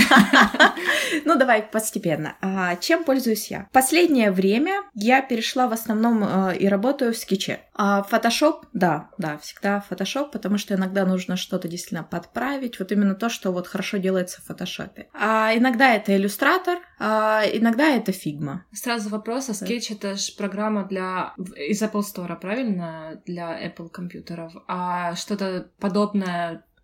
Ну, 1.24 1.36
давай 1.38 1.62
постепенно. 1.62 2.36
А, 2.42 2.75
Чем 2.75 3.04
пользуюсь 3.04 3.52
я? 3.52 3.68
Последнее 3.72 4.32
время 4.32 4.82
я 4.94 5.22
перешла 5.22 5.68
в 5.68 5.74
основном 5.74 6.24
э, 6.24 6.58
и 6.58 6.68
работаю 6.68 7.14
в 7.14 7.18
скетче. 7.18 7.62
А 7.74 8.06
Photoshop, 8.10 8.64
да, 8.74 9.10
да, 9.18 9.38
всегда 9.38 9.84
Photoshop, 9.90 10.32
потому 10.32 10.58
что 10.58 10.74
иногда 10.74 11.06
нужно 11.06 11.38
что-то 11.38 11.68
действительно 11.68 12.04
подправить, 12.04 12.80
вот 12.80 12.92
именно 12.92 13.16
то, 13.16 13.30
что 13.30 13.52
вот 13.52 13.68
хорошо 13.68 13.98
делается 13.98 14.42
в 14.42 14.50
Photoshop. 14.50 15.06
А 15.14 15.56
иногда 15.56 15.94
это 15.94 16.16
иллюстратор, 16.16 16.80
а 17.00 17.44
иногда 17.46 17.96
это 17.96 18.12
Figma. 18.12 18.60
Сразу 18.72 19.10
вопрос, 19.10 19.50
а 19.50 19.52
Sketch— 19.52 19.88
это 19.92 20.16
же 20.16 20.32
программа 20.38 20.86
для... 20.86 21.34
из 21.56 21.82
Apple 21.82 22.02
Store, 22.02 22.36
правильно? 22.40 23.22
Для 23.25 23.68
Apple 23.68 23.90
компьютеров. 23.90 24.54
А 24.68 25.16
что-то 25.16 25.70
подобное 25.80 26.35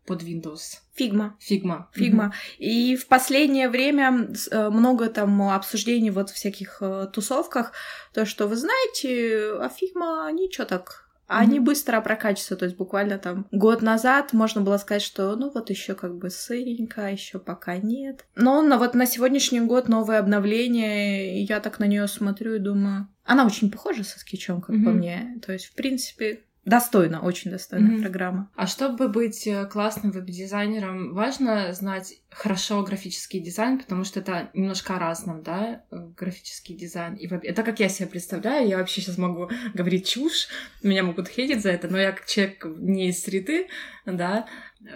под 0.05 0.24
Windows? 0.24 0.79
Figma. 0.98 1.34
Figma. 1.39 1.86
Figma. 1.93 2.33
И 2.58 2.96
в 2.96 3.08
последнее 3.08 3.70
время 3.70 4.29
э, 4.51 4.70
много 4.70 5.08
там 5.10 5.41
обсуждений 5.41 6.10
вот 6.12 6.29
в 6.29 6.34
всяких 6.34 6.77
э, 6.81 7.08
тусовках, 7.13 7.72
то, 8.13 8.25
что 8.25 8.48
вы 8.48 8.55
знаете, 8.55 9.53
а 9.60 9.70
Figma 9.69 10.29
ничего 10.34 10.65
так. 10.65 11.08
Они 11.34 11.60
Мгм. 11.60 11.65
быстро 11.65 12.01
прокачиваются, 12.01 12.58
то 12.58 12.65
есть 12.65 12.75
буквально 12.75 13.17
там 13.17 13.48
год 13.51 13.81
назад 13.81 14.34
можно 14.34 14.60
было 14.62 14.75
сказать, 14.77 15.01
что 15.01 15.36
ну 15.38 15.50
вот 15.50 15.70
еще 15.70 15.93
как 15.96 16.17
бы 16.17 16.29
сыренько, 16.29 17.10
еще 17.10 17.39
пока 17.39 17.77
нет. 17.77 18.25
Но 18.36 18.62
на, 18.62 18.77
вот 18.77 18.96
на 18.96 19.05
сегодняшний 19.05 19.62
год 19.62 19.88
новое 19.88 20.20
обновление, 20.20 21.39
и 21.39 21.43
я 21.43 21.62
так 21.62 21.79
на 21.79 21.86
нее 21.86 22.08
смотрю 22.10 22.55
и 22.55 22.60
думаю, 22.60 23.08
она 23.24 23.46
очень 23.46 23.72
похожа 23.72 24.03
со 24.03 24.20
скетчом, 24.20 24.60
как 24.60 24.75
по 24.84 24.89
Мгм. 24.89 24.98
мне. 24.98 25.39
То 25.46 25.53
есть, 25.53 25.67
в 25.67 25.74
принципе, 25.74 26.41
достойна, 26.65 27.22
очень 27.22 27.50
достойная 27.51 27.94
Мгм. 27.94 28.01
программа. 28.01 28.51
А 28.56 28.68
чтобы 28.68 29.08
быть 29.08 29.48
э, 29.48 29.65
классным 29.65 30.12
веб-дизайнером, 30.12 31.13
важно 31.13 31.74
знать 31.74 32.22
хорошо 32.30 32.84
графический 32.84 33.39
дизайн, 33.39 33.80
потому 33.80 34.03
что 34.03 34.20
это 34.20 34.50
немножко 34.53 34.96
о 34.96 35.00
разном, 35.00 35.41
да, 35.41 35.84
э, 35.91 35.96
графический 36.15 36.75
дизайн. 36.75 37.15
И 37.15 37.27
веб- 37.27 37.44
это 37.44 37.63
как 37.63 37.80
я 37.80 37.89
себе 37.89 38.08
представляю, 38.08 38.68
я 38.68 38.77
вообще 38.77 39.01
сейчас 39.01 39.18
могу 39.18 39.50
говорить 39.74 40.08
чушь, 40.08 40.48
меня 40.84 41.03
могут 41.03 41.27
хейтить 41.30 41.62
за 41.63 41.72
это, 41.72 41.88
но 41.88 41.98
я 41.98 42.12
как 42.12 42.25
человек 42.27 42.63
не 42.77 43.10
из 43.10 43.24
среды, 43.24 43.68
да, 44.06 44.48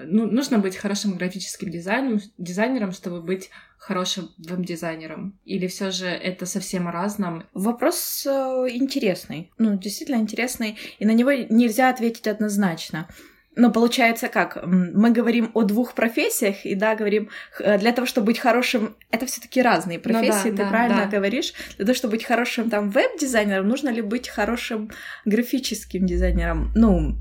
ну, 0.05 0.29
нужно 0.29 0.59
быть 0.59 0.75
хорошим 0.75 1.15
графическим 1.15 1.69
дизайнером, 1.69 2.21
дизайнером, 2.37 2.91
чтобы 2.91 3.21
быть 3.21 3.49
хорошим 3.77 4.31
веб-дизайнером. 4.37 5.39
Или 5.45 5.67
все 5.67 5.91
же 5.91 6.07
это 6.07 6.45
совсем 6.45 6.87
о 6.87 6.91
разном? 6.91 7.43
Вопрос 7.53 8.25
э, 8.25 8.29
интересный. 8.71 9.51
Ну, 9.57 9.77
действительно 9.77 10.17
интересный. 10.17 10.77
И 10.97 11.05
на 11.05 11.11
него 11.11 11.31
нельзя 11.31 11.89
ответить 11.89 12.27
однозначно. 12.27 13.07
Но 13.55 13.71
получается 13.71 14.27
как? 14.27 14.57
Мы 14.65 15.11
говорим 15.11 15.51
о 15.53 15.63
двух 15.63 15.93
профессиях, 15.93 16.65
и 16.65 16.75
да, 16.75 16.95
говорим, 16.95 17.29
э, 17.59 17.77
для 17.77 17.91
того, 17.91 18.05
чтобы 18.05 18.27
быть 18.27 18.39
хорошим, 18.39 18.95
это 19.11 19.25
все 19.27 19.39
таки 19.39 19.61
разные 19.61 19.99
Ну 20.03 20.03
да, 20.03 20.19
профессии, 20.19 20.49
ты 20.49 20.57
да, 20.57 20.69
правильно 20.69 21.05
да. 21.05 21.17
говоришь. 21.17 21.53
Для 21.77 21.85
того, 21.85 21.95
чтобы 21.95 22.13
быть 22.13 22.25
хорошим 22.25 22.69
там 22.69 22.89
веб-дизайнером, 22.89 23.67
нужно 23.67 23.89
ли 23.89 24.01
быть 24.01 24.27
хорошим 24.27 24.89
графическим 25.25 26.05
дизайнером? 26.05 26.71
Ну, 26.75 27.17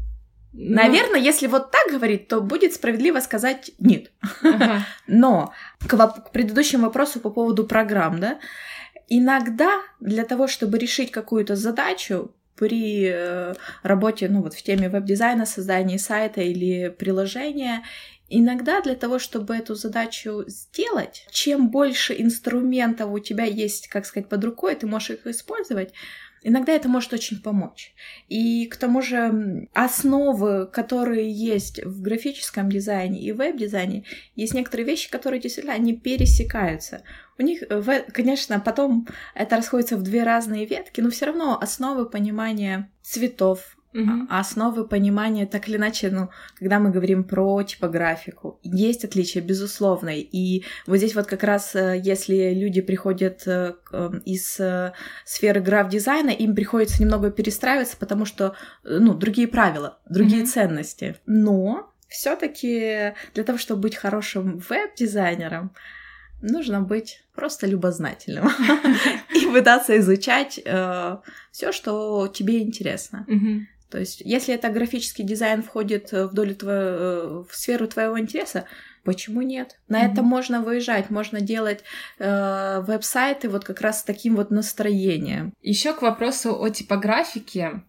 Ну, 0.57 0.77
наверное, 0.77 1.19
если 1.19 1.49
вот 1.49 1.73
так 1.73 1.91
говорить, 1.91 2.29
то 2.29 2.41
будет 2.41 2.75
справедливо 2.75 3.19
сказать 3.19 3.73
нет. 3.81 4.13
ага. 4.43 4.87
Но 5.09 5.53
к, 5.81 5.97
к 5.97 6.31
предыдущему 6.31 6.85
вопросу 6.85 7.19
по 7.19 7.31
поводу 7.31 7.67
программ, 7.67 8.21
да, 8.21 8.39
иногда 9.09 9.81
для 9.99 10.25
того, 10.25 10.47
чтобы 10.47 10.79
решить 10.79 11.11
какую-то 11.11 11.57
задачу 11.57 12.33
при 12.55 13.11
э, 13.13 13.55
работе, 13.83 14.29
ну 14.29 14.43
вот 14.43 14.55
в 14.55 14.63
теме 14.63 14.89
веб-дизайна, 14.89 15.45
создания 15.45 15.99
сайта 15.99 16.41
или 16.41 16.89
приложения, 16.89 17.83
иногда 18.29 18.81
для 18.81 18.95
того, 18.95 19.19
чтобы 19.19 19.57
эту 19.57 19.75
задачу 19.75 20.45
сделать, 20.47 21.27
чем 21.31 21.71
больше 21.71 22.15
инструментов 22.17 23.11
у 23.11 23.19
тебя 23.19 23.45
есть, 23.45 23.89
как 23.89 24.07
сказать, 24.07 24.29
под 24.29 24.45
рукой, 24.45 24.77
ты 24.77 24.87
можешь 24.87 25.11
их 25.11 25.27
использовать, 25.27 25.93
иногда 26.45 26.73
это 26.73 26.89
может 26.89 27.13
очень 27.13 27.41
помочь. 27.41 27.93
И 28.29 28.67
к 28.67 28.77
тому 28.77 29.03
же 29.03 29.69
основы, 29.73 30.67
которые 30.67 31.31
есть 31.33 31.83
в 31.85 32.03
графическом 32.03 32.71
дизайне 32.71 33.21
и 33.21 33.33
веб-дизайне, 33.33 34.05
есть 34.37 34.55
некоторые 34.55 34.87
вещи, 34.87 35.11
которые 35.11 35.41
действительно 35.41 35.75
они 35.75 35.97
пересекаются. 35.97 37.03
У 37.39 37.43
них, 37.43 37.63
э, 37.69 38.05
конечно, 38.13 38.61
потом 38.61 39.09
это 39.35 39.57
расходится 39.57 39.97
в 39.97 40.03
две 40.03 40.23
разные 40.23 40.67
ветки, 40.67 41.01
но 41.01 41.11
все 41.11 41.27
равно 41.27 41.59
основы 41.61 42.07
понимания 42.07 42.91
цветов, 43.03 43.74
А- 44.29 44.41
основы 44.41 44.87
понимания, 44.89 45.47
так 45.47 45.69
или 45.69 45.77
иначе, 45.77 46.11
ну, 46.11 46.29
когда 46.59 46.81
мы 46.81 46.91
говорим 46.91 47.23
про 47.23 47.63
типографику, 47.63 48.59
есть 48.65 49.05
отличия, 49.05 49.41
безусловно. 49.41 50.11
И 50.17 50.65
вот 50.87 50.97
здесь 50.97 51.15
вот 51.15 51.27
как 51.27 51.45
раз, 51.45 51.77
э, 51.77 52.01
если 52.03 52.53
люди 52.55 52.81
приходят 52.81 53.47
э, 53.47 53.75
э, 53.93 54.11
из 54.25 54.61
сферы 55.25 55.61
граф-дизайна, 55.61 56.31
им 56.31 56.55
приходится 56.57 57.01
немного 57.01 57.31
перестраиваться, 57.31 57.97
потому 57.97 58.25
что, 58.25 58.57
ну, 58.83 59.15
другие 59.15 59.47
правила, 59.47 59.99
другие 60.09 60.43
Мгм. 60.43 60.47
ценности. 60.51 61.17
Но 61.27 61.93
все-таки 62.09 63.15
для 63.35 63.45
того, 63.45 63.59
чтобы 63.59 63.83
быть 63.83 63.95
хорошим 63.95 64.59
веб-дизайнером, 64.69 65.73
нужно 66.43 66.81
быть 66.81 67.25
просто 67.35 67.67
любознательным 67.67 68.49
и 69.35 69.47
пытаться 69.47 69.97
изучать 69.99 70.55
все, 71.53 71.73
что 71.73 72.27
тебе 72.29 72.61
интересно. 72.61 73.27
То 73.95 74.01
есть, 74.01 74.23
если 74.25 74.53
это 74.53 74.71
графический 74.71 75.23
дизайн 75.23 75.63
входит 75.63 76.13
э, 76.13 76.27
в 76.27 76.35
долю 76.35 76.57
твоего, 76.57 77.45
в 77.45 77.55
сферу 77.55 77.87
твоего 77.87 78.19
интереса, 78.19 78.65
почему 79.05 79.41
нет? 79.41 79.79
На 79.87 80.01
Мгм. 80.03 80.13
это 80.13 80.23
можно 80.25 80.61
выезжать, 80.63 81.11
можно 81.11 81.41
делать 81.41 81.85
э, 82.19 82.81
веб-сайты 82.81 83.49
вот 83.49 83.65
как 83.65 83.81
раз 83.81 84.01
с 84.01 84.03
таким 84.03 84.35
вот 84.35 84.51
настроением. 84.51 85.53
Еще 85.63 85.93
к 85.93 86.03
вопросу 86.03 86.61
о 86.61 86.71
типографике. 86.71 87.85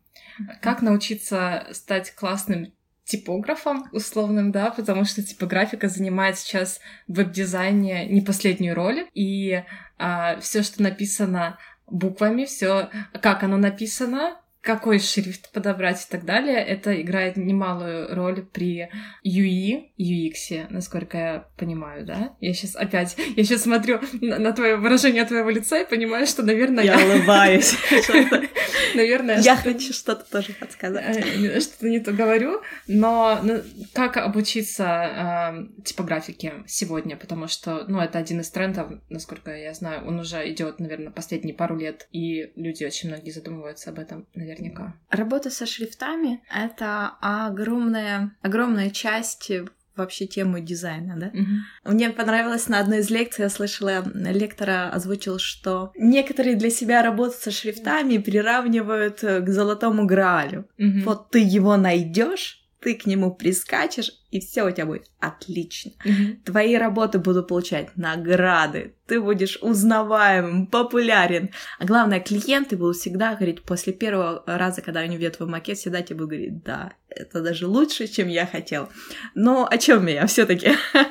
Как 0.62 0.84
научиться 0.84 1.66
стать 1.72 2.14
классным 2.14 2.72
типографом 3.04 3.90
условным, 3.92 4.52
да, 4.52 4.70
потому 4.70 5.06
что 5.06 5.24
типографика 5.24 5.88
занимает 5.88 6.38
сейчас 6.38 6.82
в 7.08 7.16
веб-дизайне 7.16 8.06
не 8.06 8.22
последнюю 8.22 8.76
роль, 8.76 9.08
и 9.16 9.64
а, 9.98 10.40
все, 10.40 10.62
что 10.62 10.84
написано 10.84 11.58
буквами, 11.88 12.46
все, 12.46 12.92
как 13.24 13.42
оно 13.42 13.58
написано, 13.58 14.40
какой 14.65 15.00
шрифт 15.00 15.51
подобрать 15.51 16.03
и 16.03 16.10
так 16.10 16.25
далее, 16.25 16.57
это 16.57 17.00
играет 17.00 17.38
немалую 17.38 18.13
роль 18.15 18.41
при 18.41 18.89
UI, 19.24 19.91
UX, 20.00 20.65
насколько 20.72 21.17
я 21.17 21.48
понимаю, 21.55 22.03
да? 22.03 22.36
Я 22.41 22.53
сейчас 22.53 22.75
опять, 22.75 23.15
я 23.36 23.43
сейчас 23.43 23.62
смотрю 23.62 24.00
на, 24.22 24.39
на 24.39 24.51
твое 24.53 24.77
выражение 24.77 25.24
твоего 25.25 25.51
лица 25.51 25.81
и 25.81 25.88
понимаю, 25.88 26.25
что, 26.25 26.41
наверное, 26.41 26.84
я... 26.84 27.00
Я 27.00 27.05
улыбаюсь. 27.05 27.75
Наверное, 28.95 29.39
я 29.41 29.55
хочу 29.55 29.93
что-то 29.93 30.24
тоже 30.29 30.53
подсказать. 30.53 31.17
Э, 31.17 31.60
что-то 31.60 31.88
не 31.88 32.00
то 32.00 32.12
говорю, 32.12 32.62
но 32.88 33.39
ну, 33.43 33.62
как 33.93 34.17
обучиться 34.17 35.67
типографике 35.84 36.63
сегодня, 36.65 37.17
потому 37.17 37.48
что, 37.48 37.86
ну, 37.88 38.00
это 38.00 38.17
один 38.17 38.39
из 38.39 38.50
трендов, 38.50 38.89
насколько 39.10 39.55
я 39.55 39.74
знаю, 39.74 40.07
он 40.07 40.19
уже 40.19 40.50
идет, 40.50 40.79
наверное, 40.79 41.12
последние 41.12 41.53
пару 41.53 41.77
лет, 41.77 42.07
и 42.12 42.51
люди 42.55 42.84
очень 42.84 43.10
многие 43.10 43.31
задумываются 43.31 43.91
об 43.91 44.00
этом, 44.00 44.25
наверное 44.34 44.55
наверняка. 44.60 44.96
Работа 45.10 45.50
со 45.50 45.66
шрифтами— 45.66 46.42
это 46.54 47.14
огромная, 47.22 48.36
огромная 48.42 48.90
часть 48.90 49.52
вообще 49.96 50.26
тему 50.28 50.60
дизайна, 50.60 51.16
да? 51.18 51.28
Mm-hmm. 51.28 51.94
Мне 51.94 52.10
понравилось 52.10 52.68
на 52.68 52.80
одной 52.80 53.00
из 53.00 53.10
лекций, 53.10 53.44
я 53.44 53.50
слышала, 53.50 54.04
лектора 54.06 54.90
озвучил, 54.90 55.40
что 55.40 55.94
некоторые 55.96 56.58
для 56.58 56.70
себя 56.70 57.02
работу 57.02 57.36
со 57.40 57.52
шрифтами 57.52 58.18
приравнивают 58.18 59.22
к 59.22 59.48
золотому 59.48 60.06
граалю. 60.06 60.68
Mm-hmm. 60.78 61.04
Вот 61.04 61.30
ты 61.30 61.40
его 61.40 61.78
найдешь, 61.78 62.64
ты 62.86 62.94
к 62.94 63.08
нему 63.08 63.34
прискачешь, 63.34 64.12
и 64.30 64.39
все 64.39 64.63
у 64.63 64.70
тебя 64.70 64.86
будет 64.86 65.10
отлично. 65.20 65.92
Mm-hmm. 66.06 66.44
Твои 66.46 66.75
работы 66.75 67.18
будут 67.18 67.48
получать 67.48 67.98
награды, 67.98 68.94
ты 69.08 69.20
будешь 69.20 69.58
узнаваемым, 69.63 70.68
популярен. 70.68 71.50
А 71.80 71.86
главное, 71.86 72.20
клиенты 72.20 72.77
будут 72.77 72.98
всегда 72.98 73.34
говорить, 73.34 73.63
после 73.63 73.92
первого 73.92 74.44
раза, 74.46 74.84
когда 74.84 75.00
они 75.00 75.18
видят 75.18 75.38
твой 75.38 75.50
макет, 75.50 75.80
всегда 75.80 76.04
тебе 76.04 76.18
будут 76.18 76.30
говорить, 76.30 76.63
да, 76.63 76.94
это 77.15 77.41
даже 77.41 77.67
лучше, 77.67 78.07
чем 78.07 78.27
я 78.27 78.45
хотел. 78.45 78.89
Но 79.34 79.67
о 79.69 79.77
чем 79.77 80.07
я 80.07 80.25
все-таки? 80.27 80.72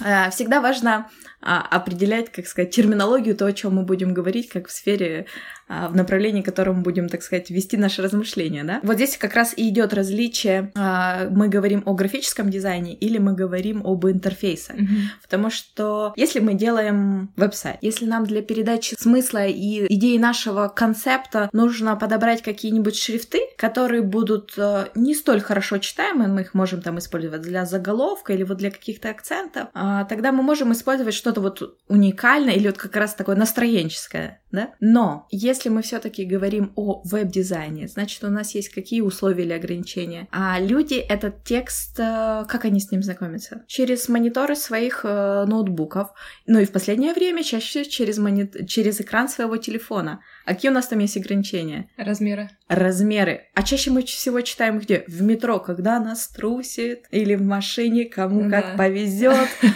Э, 0.00 0.30
всегда 0.30 0.60
важно 0.60 1.10
а, 1.40 1.60
определять, 1.60 2.32
как 2.32 2.46
сказать, 2.46 2.70
терминологию, 2.70 3.36
то, 3.36 3.46
о 3.46 3.52
чем 3.52 3.76
мы 3.76 3.82
будем 3.82 4.12
говорить, 4.12 4.48
как 4.48 4.66
в 4.66 4.72
сфере, 4.72 5.26
а, 5.68 5.88
в 5.88 5.94
направлении, 5.94 6.42
которому 6.42 6.82
будем, 6.82 7.08
так 7.08 7.22
сказать, 7.22 7.50
вести 7.50 7.76
наши 7.76 8.02
размышления, 8.02 8.64
да. 8.64 8.80
Вот 8.82 8.96
здесь 8.96 9.16
как 9.16 9.34
раз 9.34 9.54
и 9.56 9.68
идет 9.68 9.94
различие, 9.94 10.72
а, 10.74 11.28
мы 11.30 11.48
говорим 11.48 11.84
о 11.86 11.94
графическом 11.94 12.50
дизайне 12.50 12.94
или 12.94 13.18
мы 13.18 13.34
говорим 13.34 13.86
об 13.86 14.06
интерфейсе, 14.06 14.72
mm-hmm. 14.72 15.22
потому 15.22 15.50
что 15.50 16.12
если 16.16 16.40
мы 16.40 16.54
делаем 16.54 17.32
веб-сайт, 17.36 17.78
если 17.82 18.06
нам 18.06 18.24
для 18.24 18.42
передачи 18.42 18.96
смысла 18.98 19.46
и 19.46 19.86
идеи 19.94 20.18
нашего 20.18 20.68
концепта 20.68 21.50
нужно 21.52 21.94
подобрать 21.94 22.42
какие-нибудь 22.42 22.96
шрифты, 22.96 23.42
которые 23.56 24.02
будут 24.02 24.54
э, 24.56 24.86
не 24.96 25.14
столь 25.14 25.40
хорошо 25.48 25.78
читаемы, 25.78 26.26
мы 26.26 26.40
их 26.40 26.54
можем 26.54 26.82
там 26.82 26.98
использовать 26.98 27.42
для 27.42 27.64
заголовка 27.64 28.32
или 28.32 28.42
вот 28.42 28.58
для 28.58 28.70
каких-то 28.70 29.10
акцентов, 29.10 29.68
тогда 30.08 30.32
мы 30.32 30.42
можем 30.42 30.72
использовать 30.72 31.14
что 31.14 31.28
что-то 31.28 31.40
вот 31.42 31.78
уникальное 31.88 32.54
или 32.54 32.68
вот 32.68 32.78
как 32.78 32.96
раз 32.96 33.14
такое 33.14 33.36
настроенческое, 33.36 34.40
да? 34.50 34.70
Но 34.80 35.26
если 35.30 35.68
мы 35.68 35.82
все-таки 35.82 36.24
говорим 36.24 36.72
о 36.74 37.02
веб-дизайне, 37.04 37.86
значит, 37.86 38.24
у 38.24 38.30
нас 38.30 38.54
есть 38.54 38.70
какие 38.70 39.02
условия 39.02 39.44
или 39.44 39.52
ограничения? 39.52 40.26
А 40.30 40.58
люди 40.58 40.94
этот 40.94 41.44
текст, 41.44 42.00
э, 42.00 42.46
как 42.48 42.64
они 42.64 42.80
с 42.80 42.90
ним 42.90 43.02
знакомятся? 43.02 43.62
Через 43.66 44.08
мониторы 44.08 44.56
своих 44.56 45.04
э, 45.04 45.44
ноутбуков, 45.46 46.08
ну 46.46 46.60
и 46.60 46.64
в 46.64 46.72
последнее 46.72 47.12
время 47.12 47.42
чаще 47.42 47.84
через, 47.84 48.16
мони... 48.16 48.50
через 48.66 49.00
экран 49.00 49.28
своего 49.28 49.58
телефона. 49.58 50.20
А 50.48 50.54
какие 50.54 50.70
у 50.70 50.74
нас 50.74 50.86
там 50.86 50.98
есть 51.00 51.14
ограничения? 51.18 51.90
Размеры. 51.98 52.48
Размеры. 52.68 53.42
А 53.52 53.62
чаще 53.62 53.90
мы 53.90 54.02
всего 54.02 54.40
читаем 54.40 54.78
где? 54.78 55.04
В 55.06 55.20
метро, 55.20 55.58
когда 55.58 56.00
нас 56.00 56.26
трусит, 56.28 57.04
или 57.10 57.34
в 57.34 57.42
машине, 57.42 58.06
кому 58.06 58.48
да. 58.48 58.62
как 58.62 58.76
повезет. 58.78 59.48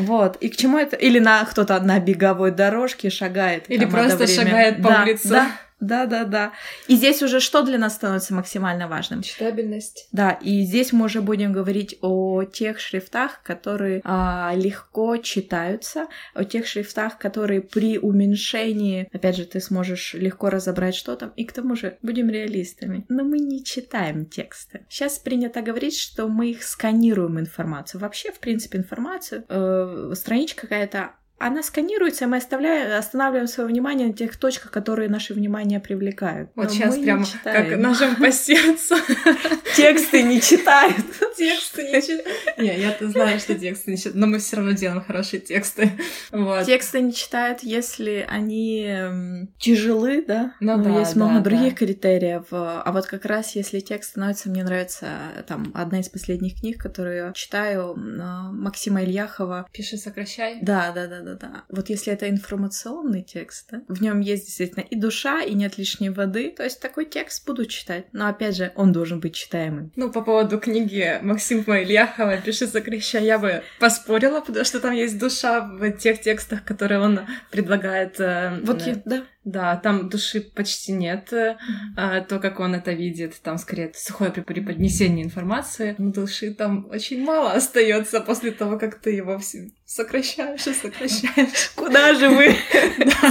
Вот. 0.00 0.36
И 0.36 0.50
к 0.50 0.56
чему 0.56 0.76
это? 0.76 0.96
Или 0.96 1.18
на 1.18 1.44
кто-то 1.44 1.80
на 1.80 1.98
беговой 1.98 2.50
дорожке 2.50 3.08
шагает. 3.08 3.64
Или 3.68 3.86
просто 3.86 4.26
шагает 4.26 4.82
по 4.82 4.88
улице. 5.02 5.40
Да, 5.80 6.06
да, 6.06 6.24
да. 6.24 6.52
И 6.88 6.96
здесь 6.96 7.22
уже 7.22 7.40
что 7.40 7.62
для 7.62 7.78
нас 7.78 7.94
становится 7.94 8.34
максимально 8.34 8.88
важным? 8.88 9.22
Читабельность. 9.22 10.08
Да, 10.12 10.32
и 10.32 10.62
здесь 10.62 10.92
мы 10.92 11.06
уже 11.06 11.22
будем 11.22 11.52
говорить 11.52 11.98
о 12.00 12.44
тех 12.44 12.80
шрифтах, 12.80 13.42
которые 13.42 14.00
а, 14.04 14.52
легко 14.56 15.16
читаются, 15.18 16.08
о 16.34 16.44
тех 16.44 16.66
шрифтах, 16.66 17.18
которые 17.18 17.60
при 17.60 17.98
уменьшении, 17.98 19.08
опять 19.12 19.36
же, 19.36 19.44
ты 19.44 19.60
сможешь 19.60 20.14
легко 20.14 20.50
разобрать, 20.50 20.94
что 20.94 21.14
там, 21.14 21.30
и 21.36 21.44
к 21.44 21.52
тому 21.52 21.76
же 21.76 21.98
будем 22.02 22.28
реалистами. 22.28 23.04
Но 23.08 23.22
мы 23.22 23.38
не 23.38 23.64
читаем 23.64 24.26
тексты. 24.26 24.84
Сейчас 24.88 25.18
принято 25.18 25.62
говорить, 25.62 25.96
что 25.96 26.28
мы 26.28 26.50
их 26.50 26.62
сканируем 26.64 27.38
информацию. 27.38 28.00
Вообще, 28.00 28.32
в 28.32 28.40
принципе, 28.40 28.78
информацию, 28.78 29.44
э, 29.48 30.12
страничка 30.14 30.62
какая-то, 30.62 31.12
она 31.38 31.62
сканируется, 31.62 32.26
мы 32.26 32.38
оставляем, 32.38 32.98
останавливаем 32.98 33.46
свое 33.46 33.68
внимание 33.68 34.08
на 34.08 34.12
тех 34.12 34.36
точках, 34.36 34.70
которые 34.72 35.08
наше 35.08 35.34
внимание 35.34 35.78
привлекают. 35.78 36.50
Вот 36.56 36.64
Но 36.64 36.70
сейчас 36.70 36.98
прямо 36.98 37.24
как 37.44 37.76
ножом 37.78 38.16
по 38.16 38.32
сердцу. 38.32 38.96
Тексты 39.76 40.22
не 40.22 40.40
читают. 40.40 40.96
Тексты 41.36 41.84
не 41.84 42.02
читают. 42.02 42.58
Не, 42.58 42.78
я-то 42.80 43.08
знаю, 43.08 43.38
что 43.38 43.54
тексты 43.54 43.92
не 43.92 43.96
читают, 43.96 44.16
но 44.16 44.26
мы 44.26 44.38
все 44.38 44.56
равно 44.56 44.72
делаем 44.72 45.02
хорошие 45.02 45.40
тексты. 45.40 45.92
Вот. 46.32 46.66
Тексты 46.66 47.00
не 47.00 47.12
читают, 47.12 47.62
если 47.62 48.26
они 48.28 48.84
эм, 48.84 49.54
тяжелы, 49.58 50.24
да? 50.26 50.54
Ну, 50.58 50.76
но 50.76 50.82
да, 50.82 50.98
есть 51.00 51.14
много 51.14 51.34
да, 51.34 51.40
других 51.40 51.76
критериев. 51.76 52.46
А 52.50 52.90
вот 52.90 53.06
как 53.06 53.24
раз 53.24 53.54
если 53.54 53.78
текст 53.78 54.10
становится, 54.10 54.48
мне 54.48 54.64
нравится 54.64 55.06
там 55.46 55.70
одна 55.74 56.00
из 56.00 56.08
последних 56.08 56.58
книг, 56.58 56.82
которую 56.82 57.16
я 57.16 57.32
читаю, 57.32 57.94
Максима 57.96 59.04
Ильяхова. 59.04 59.68
Пиши, 59.72 59.96
сокращай. 59.96 60.58
Да, 60.62 60.90
да, 60.92 61.06
да, 61.06 61.27
да, 61.34 61.48
да. 61.48 61.64
Вот 61.68 61.88
если 61.90 62.12
это 62.12 62.28
информационный 62.28 63.22
текст, 63.22 63.68
да, 63.70 63.82
в 63.88 64.02
нем 64.02 64.20
есть 64.20 64.46
действительно 64.46 64.82
и 64.82 64.96
душа, 64.96 65.42
и 65.42 65.54
нет 65.54 65.78
лишней 65.78 66.10
воды, 66.10 66.50
то 66.56 66.64
есть 66.64 66.80
такой 66.80 67.04
текст 67.04 67.46
буду 67.46 67.66
читать. 67.66 68.06
Но 68.12 68.28
опять 68.28 68.56
же, 68.56 68.72
он 68.76 68.92
должен 68.92 69.20
быть 69.20 69.34
читаемым. 69.34 69.92
Ну, 69.96 70.10
по 70.10 70.22
поводу 70.22 70.58
книги 70.58 71.18
Максима 71.22 71.82
Ильяхова 71.82 72.38
«Пиши, 72.38 72.66
сокращай», 72.66 73.24
я 73.24 73.38
бы 73.38 73.62
поспорила, 73.78 74.40
потому 74.40 74.64
что 74.64 74.80
там 74.80 74.92
есть 74.92 75.18
душа 75.18 75.60
в 75.60 75.92
тех 75.92 76.20
текстах, 76.20 76.64
которые 76.64 77.00
он 77.00 77.20
предлагает. 77.50 78.20
Э, 78.20 78.60
вот 78.62 78.82
я, 78.82 79.00
да. 79.04 79.24
Да, 79.50 79.76
там 79.76 80.10
души 80.10 80.40
почти 80.40 80.92
нет. 80.92 81.32
Mm-hmm. 81.32 81.56
А, 81.96 82.20
то, 82.20 82.38
как 82.38 82.60
он 82.60 82.74
это 82.74 82.92
видит, 82.92 83.40
там 83.42 83.56
скорее 83.56 83.90
сухое 83.94 84.30
преподнесение 84.30 85.24
информации. 85.24 85.94
Но 85.96 86.12
души 86.12 86.52
там 86.52 86.86
очень 86.90 87.24
мало 87.24 87.52
остается 87.52 88.20
после 88.20 88.50
того, 88.50 88.78
как 88.78 89.00
ты 89.00 89.12
его 89.12 89.40
сокращаешь 89.86 90.66
и 90.66 90.74
сокращаешь. 90.74 91.70
Куда 91.74 92.14
же 92.14 92.28
вы 92.28 92.54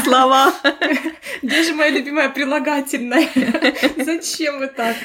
слова? 0.04 0.54
Где 1.44 1.64
же 1.64 1.76
моя 1.76 1.92
любимая 1.92 2.30
прилагательная? 2.30 3.30
Зачем 4.04 4.58
вы 4.58 4.68
так? 4.68 4.96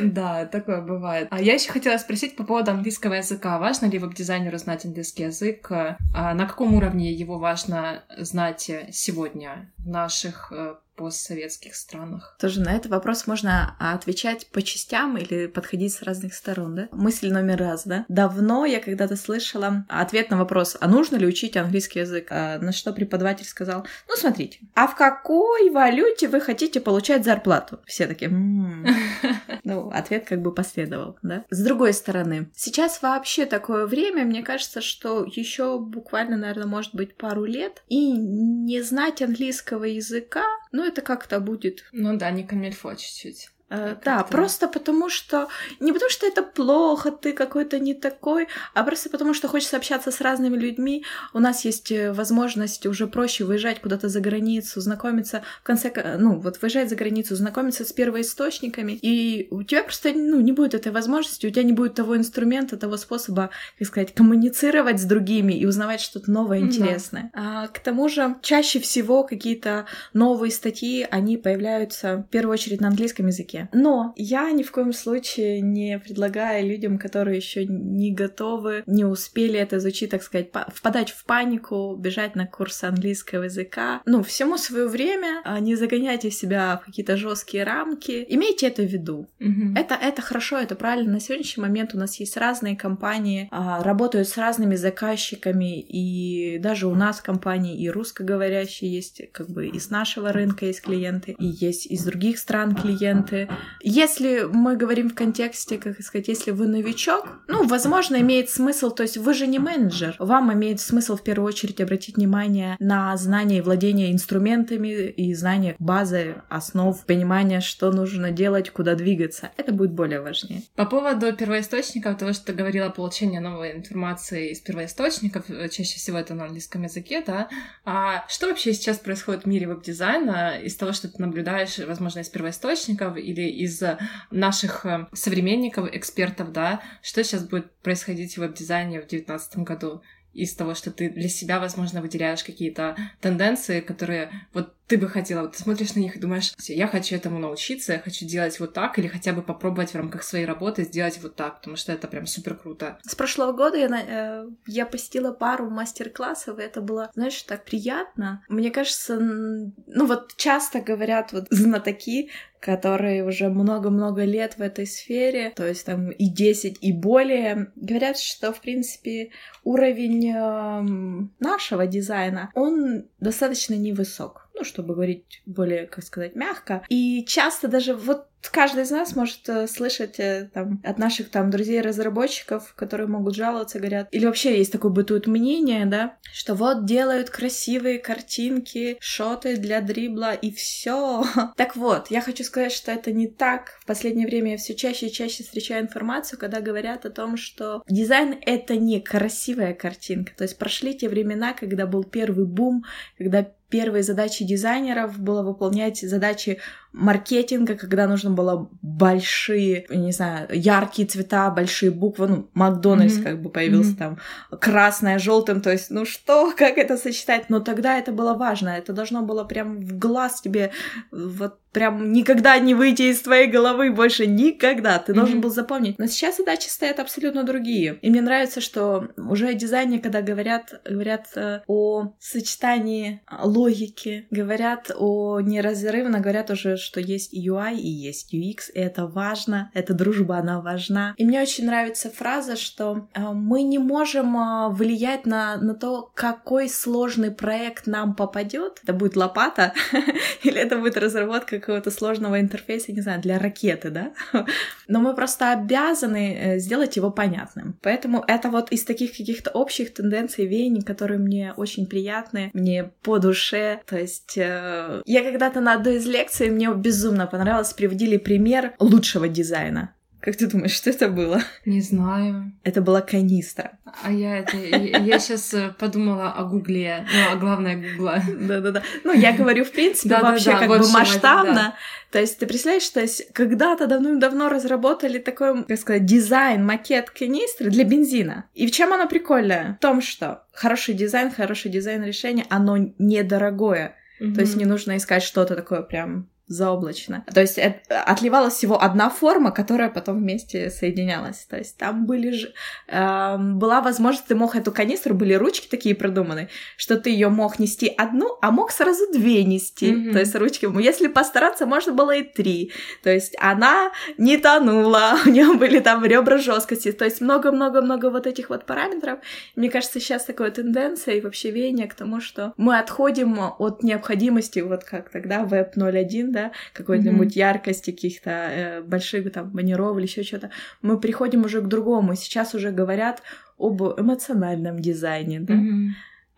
Да, 0.00 0.46
такое 0.46 0.80
бывает. 0.80 1.28
А 1.30 1.40
я 1.40 1.54
еще 1.54 1.70
хотела 1.70 1.98
спросить 1.98 2.36
по 2.36 2.44
поводу 2.44 2.70
английского 2.70 3.14
языка. 3.14 3.58
Важно 3.58 3.86
ли 3.86 3.98
веб-дизайнеру 3.98 4.58
знать 4.58 4.84
английский 4.84 5.24
язык? 5.24 5.70
А 5.70 5.96
на 6.34 6.46
каком 6.46 6.74
уровне 6.74 7.12
его 7.12 7.38
важно 7.38 8.04
знать 8.18 8.70
сегодня 8.92 9.70
в 9.78 9.88
наших 9.88 10.52
э, 10.52 10.74
постсоветских 11.00 11.74
странах? 11.74 12.36
Тоже 12.38 12.60
на 12.60 12.76
этот 12.76 12.90
вопрос 12.90 13.26
можно 13.26 13.74
отвечать 13.78 14.46
по 14.48 14.60
частям 14.60 15.16
или 15.16 15.46
подходить 15.46 15.94
с 15.94 16.02
разных 16.02 16.34
сторон, 16.34 16.74
да? 16.74 16.88
Мысль 16.92 17.32
номер 17.32 17.56
раз, 17.56 17.86
да? 17.86 18.04
Давно 18.08 18.66
я 18.66 18.80
когда-то 18.80 19.16
слышала 19.16 19.86
ответ 19.88 20.30
на 20.30 20.36
вопрос, 20.36 20.76
а 20.78 20.86
нужно 20.88 21.16
ли 21.16 21.26
учить 21.26 21.56
английский 21.56 22.00
язык? 22.00 22.26
А 22.30 22.58
на 22.58 22.72
что 22.72 22.92
преподаватель 22.92 23.46
сказал, 23.46 23.86
ну 24.08 24.14
смотрите, 24.16 24.58
а 24.74 24.86
в 24.86 24.94
какой 24.94 25.70
валюте 25.70 26.28
вы 26.28 26.38
хотите 26.40 26.80
получать 26.80 27.24
зарплату? 27.24 27.80
Все 27.86 28.06
такие, 28.06 28.30
ну, 29.64 29.88
ответ 29.90 30.26
как 30.26 30.42
бы 30.42 30.52
последовал, 30.52 31.18
да? 31.22 31.46
С 31.48 31.64
другой 31.64 31.94
стороны, 31.94 32.50
сейчас 32.54 33.00
вообще 33.00 33.46
такое 33.46 33.86
время, 33.86 34.24
мне 34.24 34.42
кажется, 34.42 34.82
что 34.82 35.24
еще 35.24 35.78
буквально, 35.78 36.36
наверное, 36.36 36.66
может 36.66 36.94
быть 36.94 37.16
пару 37.16 37.46
лет, 37.46 37.82
и 37.88 38.12
не 38.12 38.82
знать 38.82 39.22
английского 39.22 39.84
языка, 39.84 40.44
ну, 40.72 40.84
это 40.84 41.02
как-то 41.02 41.40
будет... 41.40 41.84
Ну 41.92 42.16
да, 42.16 42.30
не 42.30 42.44
камильфо 42.44 42.94
чуть-чуть. 42.94 43.50
Э, 43.70 43.96
да, 44.04 44.24
просто 44.24 44.68
потому 44.68 45.08
что... 45.08 45.48
Не 45.78 45.92
потому 45.92 46.10
что 46.10 46.26
это 46.26 46.42
плохо, 46.42 47.10
ты 47.12 47.32
какой-то 47.32 47.78
не 47.78 47.94
такой, 47.94 48.48
а 48.74 48.82
просто 48.82 49.10
потому 49.10 49.32
что 49.32 49.48
хочется 49.48 49.76
общаться 49.76 50.10
с 50.10 50.20
разными 50.20 50.56
людьми. 50.56 51.04
У 51.32 51.38
нас 51.38 51.64
есть 51.64 51.92
э, 51.92 52.12
возможность 52.12 52.84
уже 52.86 53.06
проще 53.06 53.44
выезжать 53.44 53.80
куда-то 53.80 54.08
за 54.08 54.20
границу, 54.20 54.80
знакомиться, 54.80 55.42
в 55.60 55.62
конце... 55.62 55.92
Ну, 56.18 56.40
вот 56.40 56.60
выезжать 56.60 56.88
за 56.88 56.96
границу, 56.96 57.36
знакомиться 57.36 57.84
с 57.84 57.92
первоисточниками, 57.92 58.98
и 59.00 59.46
у 59.50 59.62
тебя 59.62 59.84
просто, 59.84 60.12
ну, 60.14 60.40
не 60.40 60.52
будет 60.52 60.74
этой 60.74 60.90
возможности, 60.90 61.46
у 61.46 61.50
тебя 61.50 61.62
не 61.62 61.72
будет 61.72 61.94
того 61.94 62.16
инструмента, 62.16 62.76
того 62.76 62.96
способа, 62.96 63.50
как 63.78 63.86
сказать, 63.86 64.14
коммуницировать 64.14 65.00
с 65.00 65.04
другими 65.04 65.52
и 65.52 65.64
узнавать 65.64 66.00
что-то 66.00 66.30
новое, 66.30 66.58
интересное. 66.58 67.30
Да. 67.34 67.64
А, 67.64 67.68
к 67.68 67.78
тому 67.78 68.08
же, 68.08 68.36
чаще 68.42 68.80
всего 68.80 69.22
какие-то 69.22 69.86
новые 70.12 70.50
статьи, 70.50 71.06
они 71.08 71.36
появляются 71.36 72.16
в 72.16 72.22
первую 72.24 72.54
очередь 72.54 72.80
на 72.80 72.88
английском 72.88 73.28
языке. 73.28 73.59
Но 73.72 74.12
я 74.16 74.50
ни 74.50 74.62
в 74.62 74.70
коем 74.70 74.92
случае 74.92 75.60
не 75.60 75.98
предлагаю 75.98 76.66
людям, 76.66 76.98
которые 76.98 77.36
еще 77.36 77.64
не 77.66 78.12
готовы, 78.12 78.82
не 78.86 79.04
успели 79.04 79.58
это 79.58 79.76
изучить, 79.78 80.10
так 80.10 80.22
сказать, 80.22 80.50
впадать 80.68 81.10
в 81.10 81.24
панику, 81.24 81.96
бежать 81.96 82.36
на 82.36 82.46
курсы 82.46 82.84
английского 82.84 83.44
языка. 83.44 84.02
Ну, 84.06 84.22
всему 84.22 84.58
свое 84.58 84.86
время, 84.86 85.40
а 85.44 85.60
не 85.60 85.76
загоняйте 85.76 86.30
себя 86.30 86.80
в 86.82 86.86
какие-то 86.86 87.16
жесткие 87.16 87.64
рамки. 87.64 88.24
Имейте 88.28 88.68
это 88.68 88.82
в 88.82 88.86
виду. 88.86 89.28
Mm-hmm. 89.40 89.78
Это, 89.78 89.94
это 89.94 90.22
хорошо, 90.22 90.58
это 90.58 90.74
правильно. 90.74 91.12
На 91.12 91.20
сегодняшний 91.20 91.62
момент 91.62 91.94
у 91.94 91.98
нас 91.98 92.18
есть 92.20 92.36
разные 92.36 92.76
компании, 92.76 93.48
а, 93.50 93.82
работают 93.82 94.28
с 94.28 94.36
разными 94.36 94.76
заказчиками, 94.76 95.80
и 95.80 96.58
даже 96.58 96.86
у 96.86 96.94
нас 96.94 97.20
компании 97.20 97.80
и 97.80 97.90
русскоговорящие 97.90 98.92
есть, 98.92 99.22
как 99.32 99.48
бы 99.50 99.66
и 99.66 99.78
с 99.78 99.90
нашего 99.90 100.32
рынка 100.32 100.66
есть 100.66 100.82
клиенты, 100.82 101.34
и 101.38 101.46
есть 101.46 101.86
из 101.86 102.04
других 102.04 102.38
стран 102.38 102.74
клиенты. 102.74 103.48
Если 103.82 104.46
мы 104.50 104.76
говорим 104.76 105.08
в 105.08 105.14
контексте, 105.14 105.78
как 105.78 106.00
сказать, 106.02 106.28
если 106.28 106.50
вы 106.50 106.66
новичок, 106.66 107.26
ну, 107.48 107.66
возможно, 107.66 108.20
имеет 108.20 108.50
смысл, 108.50 108.90
то 108.90 109.02
есть 109.02 109.16
вы 109.16 109.34
же 109.34 109.46
не 109.46 109.58
менеджер, 109.58 110.16
вам 110.18 110.52
имеет 110.52 110.80
смысл 110.80 111.16
в 111.16 111.22
первую 111.22 111.48
очередь 111.48 111.80
обратить 111.80 112.16
внимание 112.16 112.76
на 112.78 113.16
знание 113.16 113.58
и 113.58 113.62
владение 113.62 114.12
инструментами 114.12 114.88
и 114.88 115.34
знание 115.34 115.76
базы, 115.78 116.36
основ, 116.48 117.04
понимание, 117.06 117.60
что 117.60 117.90
нужно 117.90 118.30
делать, 118.30 118.70
куда 118.70 118.94
двигаться. 118.94 119.50
Это 119.56 119.72
будет 119.72 119.92
более 119.92 120.20
важнее. 120.20 120.62
По 120.76 120.84
поводу 120.84 121.32
первоисточников, 121.34 122.18
того, 122.18 122.32
что 122.32 122.46
ты 122.46 122.52
говорила, 122.52 122.90
получение 122.90 123.40
новой 123.40 123.72
информации 123.72 124.50
из 124.50 124.60
первоисточников, 124.60 125.48
э, 125.48 125.68
чаще 125.68 125.96
всего 125.96 126.18
это 126.18 126.34
на 126.34 126.44
английском 126.44 126.82
языке, 126.82 127.22
да, 127.26 127.48
а 127.84 128.24
что 128.28 128.48
вообще 128.48 128.74
сейчас 128.74 128.98
происходит 128.98 129.44
в 129.44 129.46
мире 129.46 129.66
веб-дизайна 129.66 130.58
из 130.62 130.76
того, 130.76 130.92
что 130.92 131.08
ты 131.08 131.20
наблюдаешь, 131.20 131.78
возможно, 131.78 132.20
из 132.20 132.28
первоисточников 132.28 133.16
или 133.16 133.39
или 133.40 133.50
из 133.50 133.82
наших 134.30 134.86
э, 134.86 135.06
современников, 135.12 135.88
экспертов, 135.92 136.52
да, 136.52 136.80
что 137.02 137.22
сейчас 137.24 137.44
будет 137.44 137.70
происходить 137.82 138.34
в 138.34 138.38
веб-дизайне 138.38 138.98
в 138.98 139.08
2019 139.08 139.58
году 139.58 140.02
из 140.32 140.54
того, 140.54 140.74
что 140.74 140.90
ты 140.90 141.10
для 141.10 141.28
себя, 141.28 141.58
возможно, 141.58 142.00
выделяешь 142.00 142.44
какие-то 142.44 142.96
тенденции, 143.20 143.80
которые 143.80 144.30
вот 144.52 144.74
ты 144.86 144.98
бы 144.98 145.08
хотела, 145.08 145.42
вот 145.42 145.52
ты 145.52 145.62
смотришь 145.62 145.94
на 145.94 146.00
них 146.00 146.16
и 146.16 146.18
думаешь, 146.20 146.52
я 146.66 146.88
хочу 146.88 147.14
этому 147.14 147.38
научиться, 147.38 147.92
я 147.92 148.00
хочу 148.00 148.26
делать 148.26 148.58
вот 148.58 148.72
так, 148.72 148.98
или 148.98 149.06
хотя 149.06 149.32
бы 149.32 149.42
попробовать 149.42 149.90
в 149.90 149.94
рамках 149.94 150.24
своей 150.24 150.46
работы 150.46 150.82
сделать 150.82 151.20
вот 151.22 151.36
так, 151.36 151.58
потому 151.58 151.76
что 151.76 151.92
это 151.92 152.08
прям 152.08 152.26
супер 152.26 152.56
круто. 152.56 152.98
С 153.06 153.14
прошлого 153.14 153.52
года 153.52 153.76
я, 153.76 153.88
э, 153.88 154.48
я 154.66 154.86
посетила 154.86 155.32
пару 155.32 155.70
мастер-классов, 155.70 156.58
и 156.58 156.62
это 156.62 156.80
было, 156.80 157.10
знаешь, 157.14 157.40
так 157.42 157.64
приятно. 157.64 158.44
Мне 158.48 158.70
кажется, 158.70 159.16
ну 159.20 160.06
вот 160.06 160.34
часто 160.36 160.80
говорят 160.80 161.32
вот 161.32 161.46
знатоки, 161.50 162.30
которые 162.60 163.24
уже 163.24 163.48
много-много 163.48 164.24
лет 164.24 164.58
в 164.58 164.62
этой 164.62 164.86
сфере, 164.86 165.52
то 165.56 165.66
есть 165.66 165.86
там 165.86 166.10
и 166.10 166.28
10, 166.28 166.78
и 166.80 166.92
более, 166.92 167.72
говорят, 167.74 168.18
что, 168.18 168.52
в 168.52 168.60
принципе, 168.60 169.30
уровень 169.64 170.30
э, 170.30 171.26
нашего 171.40 171.86
дизайна, 171.86 172.50
он 172.54 173.06
достаточно 173.18 173.74
невысок 173.74 174.49
ну, 174.60 174.64
чтобы 174.64 174.94
говорить 174.94 175.42
более, 175.46 175.86
как 175.86 176.04
сказать, 176.04 176.36
мягко. 176.36 176.84
И 176.90 177.24
часто 177.24 177.66
даже 177.66 177.94
вот 177.94 178.26
каждый 178.52 178.84
из 178.84 178.90
нас 178.90 179.16
может 179.16 179.48
э, 179.48 179.66
слышать 179.66 180.18
э, 180.18 180.50
там, 180.52 180.80
от 180.84 180.98
наших 180.98 181.30
там 181.30 181.50
друзей-разработчиков, 181.50 182.74
которые 182.74 183.06
могут 183.06 183.34
жаловаться, 183.34 183.78
говорят, 183.78 184.08
или 184.12 184.26
вообще 184.26 184.56
есть 184.58 184.72
такое 184.72 184.90
бытует 184.90 185.26
мнение, 185.26 185.86
да, 185.86 186.16
что 186.32 186.54
вот 186.54 186.84
делают 186.84 187.30
красивые 187.30 187.98
картинки, 187.98 188.96
шоты 189.00 189.56
для 189.56 189.80
дрибла 189.80 190.32
и 190.32 190.50
все. 190.52 191.24
Так 191.56 191.76
вот, 191.76 192.10
я 192.10 192.20
хочу 192.20 192.44
сказать, 192.44 192.72
что 192.72 192.92
это 192.92 193.12
не 193.12 193.26
так. 193.26 193.78
В 193.80 193.86
последнее 193.86 194.26
время 194.26 194.52
я 194.52 194.56
все 194.56 194.74
чаще 194.74 195.06
и 195.06 195.12
чаще 195.12 195.42
встречаю 195.42 195.82
информацию, 195.82 196.38
когда 196.38 196.60
говорят 196.60 197.04
о 197.04 197.10
том, 197.10 197.36
что 197.36 197.82
дизайн— 197.88 198.38
это 198.46 198.76
не 198.76 199.00
красивая 199.00 199.74
картинка. 199.74 200.32
То 200.36 200.44
есть 200.44 200.58
прошли 200.58 200.94
те 200.94 201.08
времена, 201.08 201.52
когда 201.52 201.86
был 201.86 202.04
первый 202.04 202.46
бум, 202.46 202.84
когда 203.18 203.46
первой 203.70 204.02
задачей 204.02 204.44
дизайнеров 204.44 205.18
было 205.18 205.42
выполнять 205.42 206.00
задачи 206.00 206.58
маркетинга, 206.92 207.76
когда 207.76 208.08
нужно 208.08 208.30
было 208.30 208.68
большие, 208.82 209.86
не 209.90 210.12
знаю, 210.12 210.48
яркие 210.52 211.06
цвета, 211.06 211.50
большие 211.50 211.92
буквы, 211.92 212.26
ну, 212.26 212.50
Макдональдс 212.54 213.18
mm-hmm. 213.18 213.22
как 213.22 213.42
бы 213.42 213.50
появился 213.50 213.92
mm-hmm. 213.92 214.16
там, 214.50 214.58
красное, 214.58 215.18
желтым, 215.18 215.60
то 215.60 215.70
есть, 215.70 215.90
ну 215.90 216.04
что, 216.04 216.52
как 216.56 216.78
это 216.78 216.96
сочетать? 216.96 217.48
Но 217.48 217.60
тогда 217.60 217.96
это 217.96 218.12
было 218.12 218.34
важно, 218.34 218.70
это 218.70 218.92
должно 218.92 219.22
было 219.22 219.44
прям 219.44 219.80
в 219.80 219.98
глаз 219.98 220.40
тебе 220.40 220.72
вот 221.12 221.58
прям 221.72 222.12
никогда 222.12 222.58
не 222.58 222.74
выйти 222.74 223.02
из 223.02 223.20
твоей 223.20 223.46
головы 223.46 223.90
больше 223.92 224.26
никогда. 224.26 224.98
Ты 224.98 225.12
mm-hmm. 225.12 225.14
должен 225.14 225.40
был 225.40 225.50
запомнить. 225.50 225.98
Но 225.98 226.06
сейчас 226.06 226.38
задачи 226.38 226.68
стоят 226.68 226.98
абсолютно 226.98 227.44
другие. 227.44 227.98
И 228.02 228.10
мне 228.10 228.22
нравится, 228.22 228.60
что 228.60 229.08
уже 229.16 229.48
о 229.48 229.54
дизайне, 229.54 229.98
когда 229.98 230.22
говорят, 230.22 230.80
говорят 230.84 231.28
э, 231.36 231.60
о 231.66 232.12
сочетании 232.18 233.22
логики, 233.42 234.26
говорят 234.30 234.90
о 234.96 235.40
неразрывно, 235.40 236.20
говорят 236.20 236.50
уже 236.50 236.76
что 236.76 237.00
есть 237.00 237.34
UI 237.34 237.76
и 237.76 237.88
есть 237.88 238.34
UX, 238.34 238.72
и 238.74 238.80
это 238.80 239.06
важно, 239.06 239.70
эта 239.74 239.94
дружба, 239.94 240.38
она 240.38 240.60
важна. 240.60 241.14
И 241.16 241.24
мне 241.24 241.40
очень 241.40 241.66
нравится 241.66 242.10
фраза, 242.10 242.56
что 242.56 243.08
э, 243.14 243.20
мы 243.20 243.62
не 243.62 243.78
можем 243.78 244.36
э, 244.36 244.68
влиять 244.70 245.26
на, 245.26 245.56
на 245.56 245.74
то, 245.74 246.10
какой 246.14 246.68
сложный 246.68 247.30
проект 247.30 247.86
нам 247.86 248.14
попадет. 248.14 248.80
Это 248.82 248.92
будет 248.92 249.16
лопата, 249.16 249.74
или 250.42 250.60
это 250.60 250.76
будет 250.76 250.96
разработка 250.96 251.59
какого-то 251.60 251.90
сложного 251.90 252.40
интерфейса, 252.40 252.92
не 252.92 253.00
знаю, 253.00 253.20
для 253.20 253.38
ракеты, 253.38 253.90
да? 253.90 254.12
Но 254.88 255.00
мы 255.00 255.14
просто 255.14 255.52
обязаны 255.52 256.34
э, 256.34 256.58
сделать 256.58 256.96
его 256.96 257.10
понятным. 257.10 257.78
Поэтому 257.82 258.24
это 258.26 258.50
вот 258.50 258.72
из 258.72 258.84
таких 258.84 259.16
каких-то 259.16 259.50
общих 259.50 259.94
тенденций, 259.94 260.46
веяний, 260.46 260.82
которые 260.82 261.18
мне 261.18 261.54
очень 261.56 261.86
приятны, 261.86 262.50
мне 262.54 262.90
по 263.02 263.18
душе. 263.18 263.80
То 263.86 263.98
есть 263.98 264.36
я 264.36 265.02
когда-то 265.04 265.60
на 265.60 265.74
одной 265.74 265.96
из 265.96 266.06
лекций, 266.06 266.50
мне 266.50 266.72
безумно 266.74 267.26
понравилось, 267.26 267.72
приводили 267.72 268.16
пример 268.16 268.74
лучшего 268.78 269.28
дизайна. 269.28 269.94
Как 270.20 270.36
ты 270.36 270.46
думаешь, 270.46 270.72
что 270.72 270.90
это 270.90 271.08
было? 271.08 271.42
Не 271.64 271.80
знаю. 271.80 272.52
Это 272.62 272.82
была 272.82 273.00
канистра. 273.00 273.78
А 274.02 274.12
я 274.12 274.38
это... 274.38 274.56
Я 274.56 275.18
сейчас 275.18 275.54
э, 275.54 275.74
подумала 275.78 276.32
о 276.32 276.44
Гугле. 276.44 277.06
Ну, 277.12 277.32
а 277.32 277.36
главное 277.36 277.76
Гугла. 277.76 278.22
Да-да-да. 278.28 278.82
Ну, 279.04 279.14
я 279.14 279.32
говорю, 279.32 279.64
в 279.64 279.70
принципе, 279.70 280.16
вообще 280.16 280.50
как 280.52 280.68
бы 280.68 280.78
масштабно. 280.78 281.74
То 282.10 282.20
есть 282.20 282.38
ты 282.38 282.46
представляешь, 282.46 282.82
что 282.82 283.06
когда-то 283.32 283.86
давным-давно 283.86 284.48
разработали 284.48 285.18
такой, 285.18 285.64
как 285.64 285.78
сказать, 285.78 286.04
дизайн, 286.04 286.64
макет 286.64 287.10
канистры 287.10 287.70
для 287.70 287.84
бензина. 287.84 288.44
И 288.54 288.66
в 288.66 288.72
чем 288.72 288.92
оно 288.92 289.08
прикольное? 289.08 289.76
В 289.78 289.82
том, 289.82 290.02
что 290.02 290.44
хороший 290.52 290.94
дизайн, 290.94 291.30
хороший 291.30 291.70
дизайн 291.70 292.04
решения, 292.04 292.44
оно 292.50 292.76
недорогое. 292.98 293.96
То 294.18 294.42
есть 294.42 294.56
не 294.56 294.66
нужно 294.66 294.98
искать 294.98 295.22
что-то 295.22 295.56
такое 295.56 295.80
прям 295.80 296.28
заоблачно. 296.50 297.24
То 297.32 297.40
есть 297.40 297.58
это, 297.58 298.02
отливалась 298.02 298.54
всего 298.54 298.82
одна 298.82 299.08
форма, 299.08 299.52
которая 299.52 299.88
потом 299.88 300.18
вместе 300.18 300.68
соединялась. 300.68 301.46
То 301.48 301.56
есть 301.56 301.76
там 301.76 302.06
были 302.06 302.32
же... 302.32 302.52
Э, 302.88 303.36
была 303.38 303.80
возможность, 303.80 304.26
ты 304.26 304.34
мог 304.34 304.56
эту 304.56 304.72
канистру, 304.72 305.14
были 305.14 305.34
ручки 305.34 305.68
такие 305.68 305.94
продуманы, 305.94 306.48
что 306.76 306.98
ты 306.98 307.10
ее 307.10 307.28
мог 307.28 307.60
нести 307.60 307.86
одну, 307.86 308.36
а 308.42 308.50
мог 308.50 308.72
сразу 308.72 309.12
две 309.12 309.44
нести. 309.44 309.92
Mm-hmm. 309.92 310.12
То 310.12 310.18
есть 310.18 310.34
ручки, 310.34 310.68
если 310.82 311.06
постараться, 311.06 311.66
можно 311.66 311.92
было 311.92 312.16
и 312.16 312.24
три. 312.24 312.72
То 313.04 313.10
есть 313.10 313.36
она 313.38 313.92
не 314.18 314.36
тонула, 314.36 315.18
у 315.26 315.28
нее 315.28 315.54
были 315.54 315.78
там 315.78 316.04
ребра 316.04 316.38
жесткости. 316.38 316.90
То 316.90 317.04
есть 317.04 317.20
много-много-много 317.20 318.10
вот 318.10 318.26
этих 318.26 318.50
вот 318.50 318.66
параметров. 318.66 319.20
Мне 319.54 319.70
кажется, 319.70 320.00
сейчас 320.00 320.24
такая 320.24 320.50
тенденция 320.50 321.14
и 321.14 321.20
вообще 321.20 321.52
веяние 321.52 321.86
к 321.86 321.94
тому, 321.94 322.20
что 322.20 322.54
мы 322.56 322.76
отходим 322.76 323.38
от 323.58 323.84
необходимости, 323.84 324.58
вот 324.58 324.82
как 324.82 325.10
тогда 325.10 325.42
Web 325.44 325.74
0.1, 325.76 326.30
да, 326.30 326.39
да, 326.40 326.52
какой-нибудь 326.72 327.36
mm-hmm. 327.36 327.38
яркости, 327.38 327.90
каких-то 327.90 328.30
э, 328.30 328.82
больших 328.82 329.32
там 329.32 329.50
баннеров 329.50 329.96
или 329.96 330.06
еще 330.06 330.22
что-то, 330.22 330.50
мы 330.82 330.98
приходим 330.98 331.44
уже 331.44 331.60
к 331.60 331.66
другому. 331.66 332.14
Сейчас 332.14 332.54
уже 332.54 332.70
говорят 332.70 333.22
об 333.58 333.82
эмоциональном 333.82 334.78
дизайне, 334.78 335.40
да. 335.40 335.54
Mm-hmm. 335.54 335.88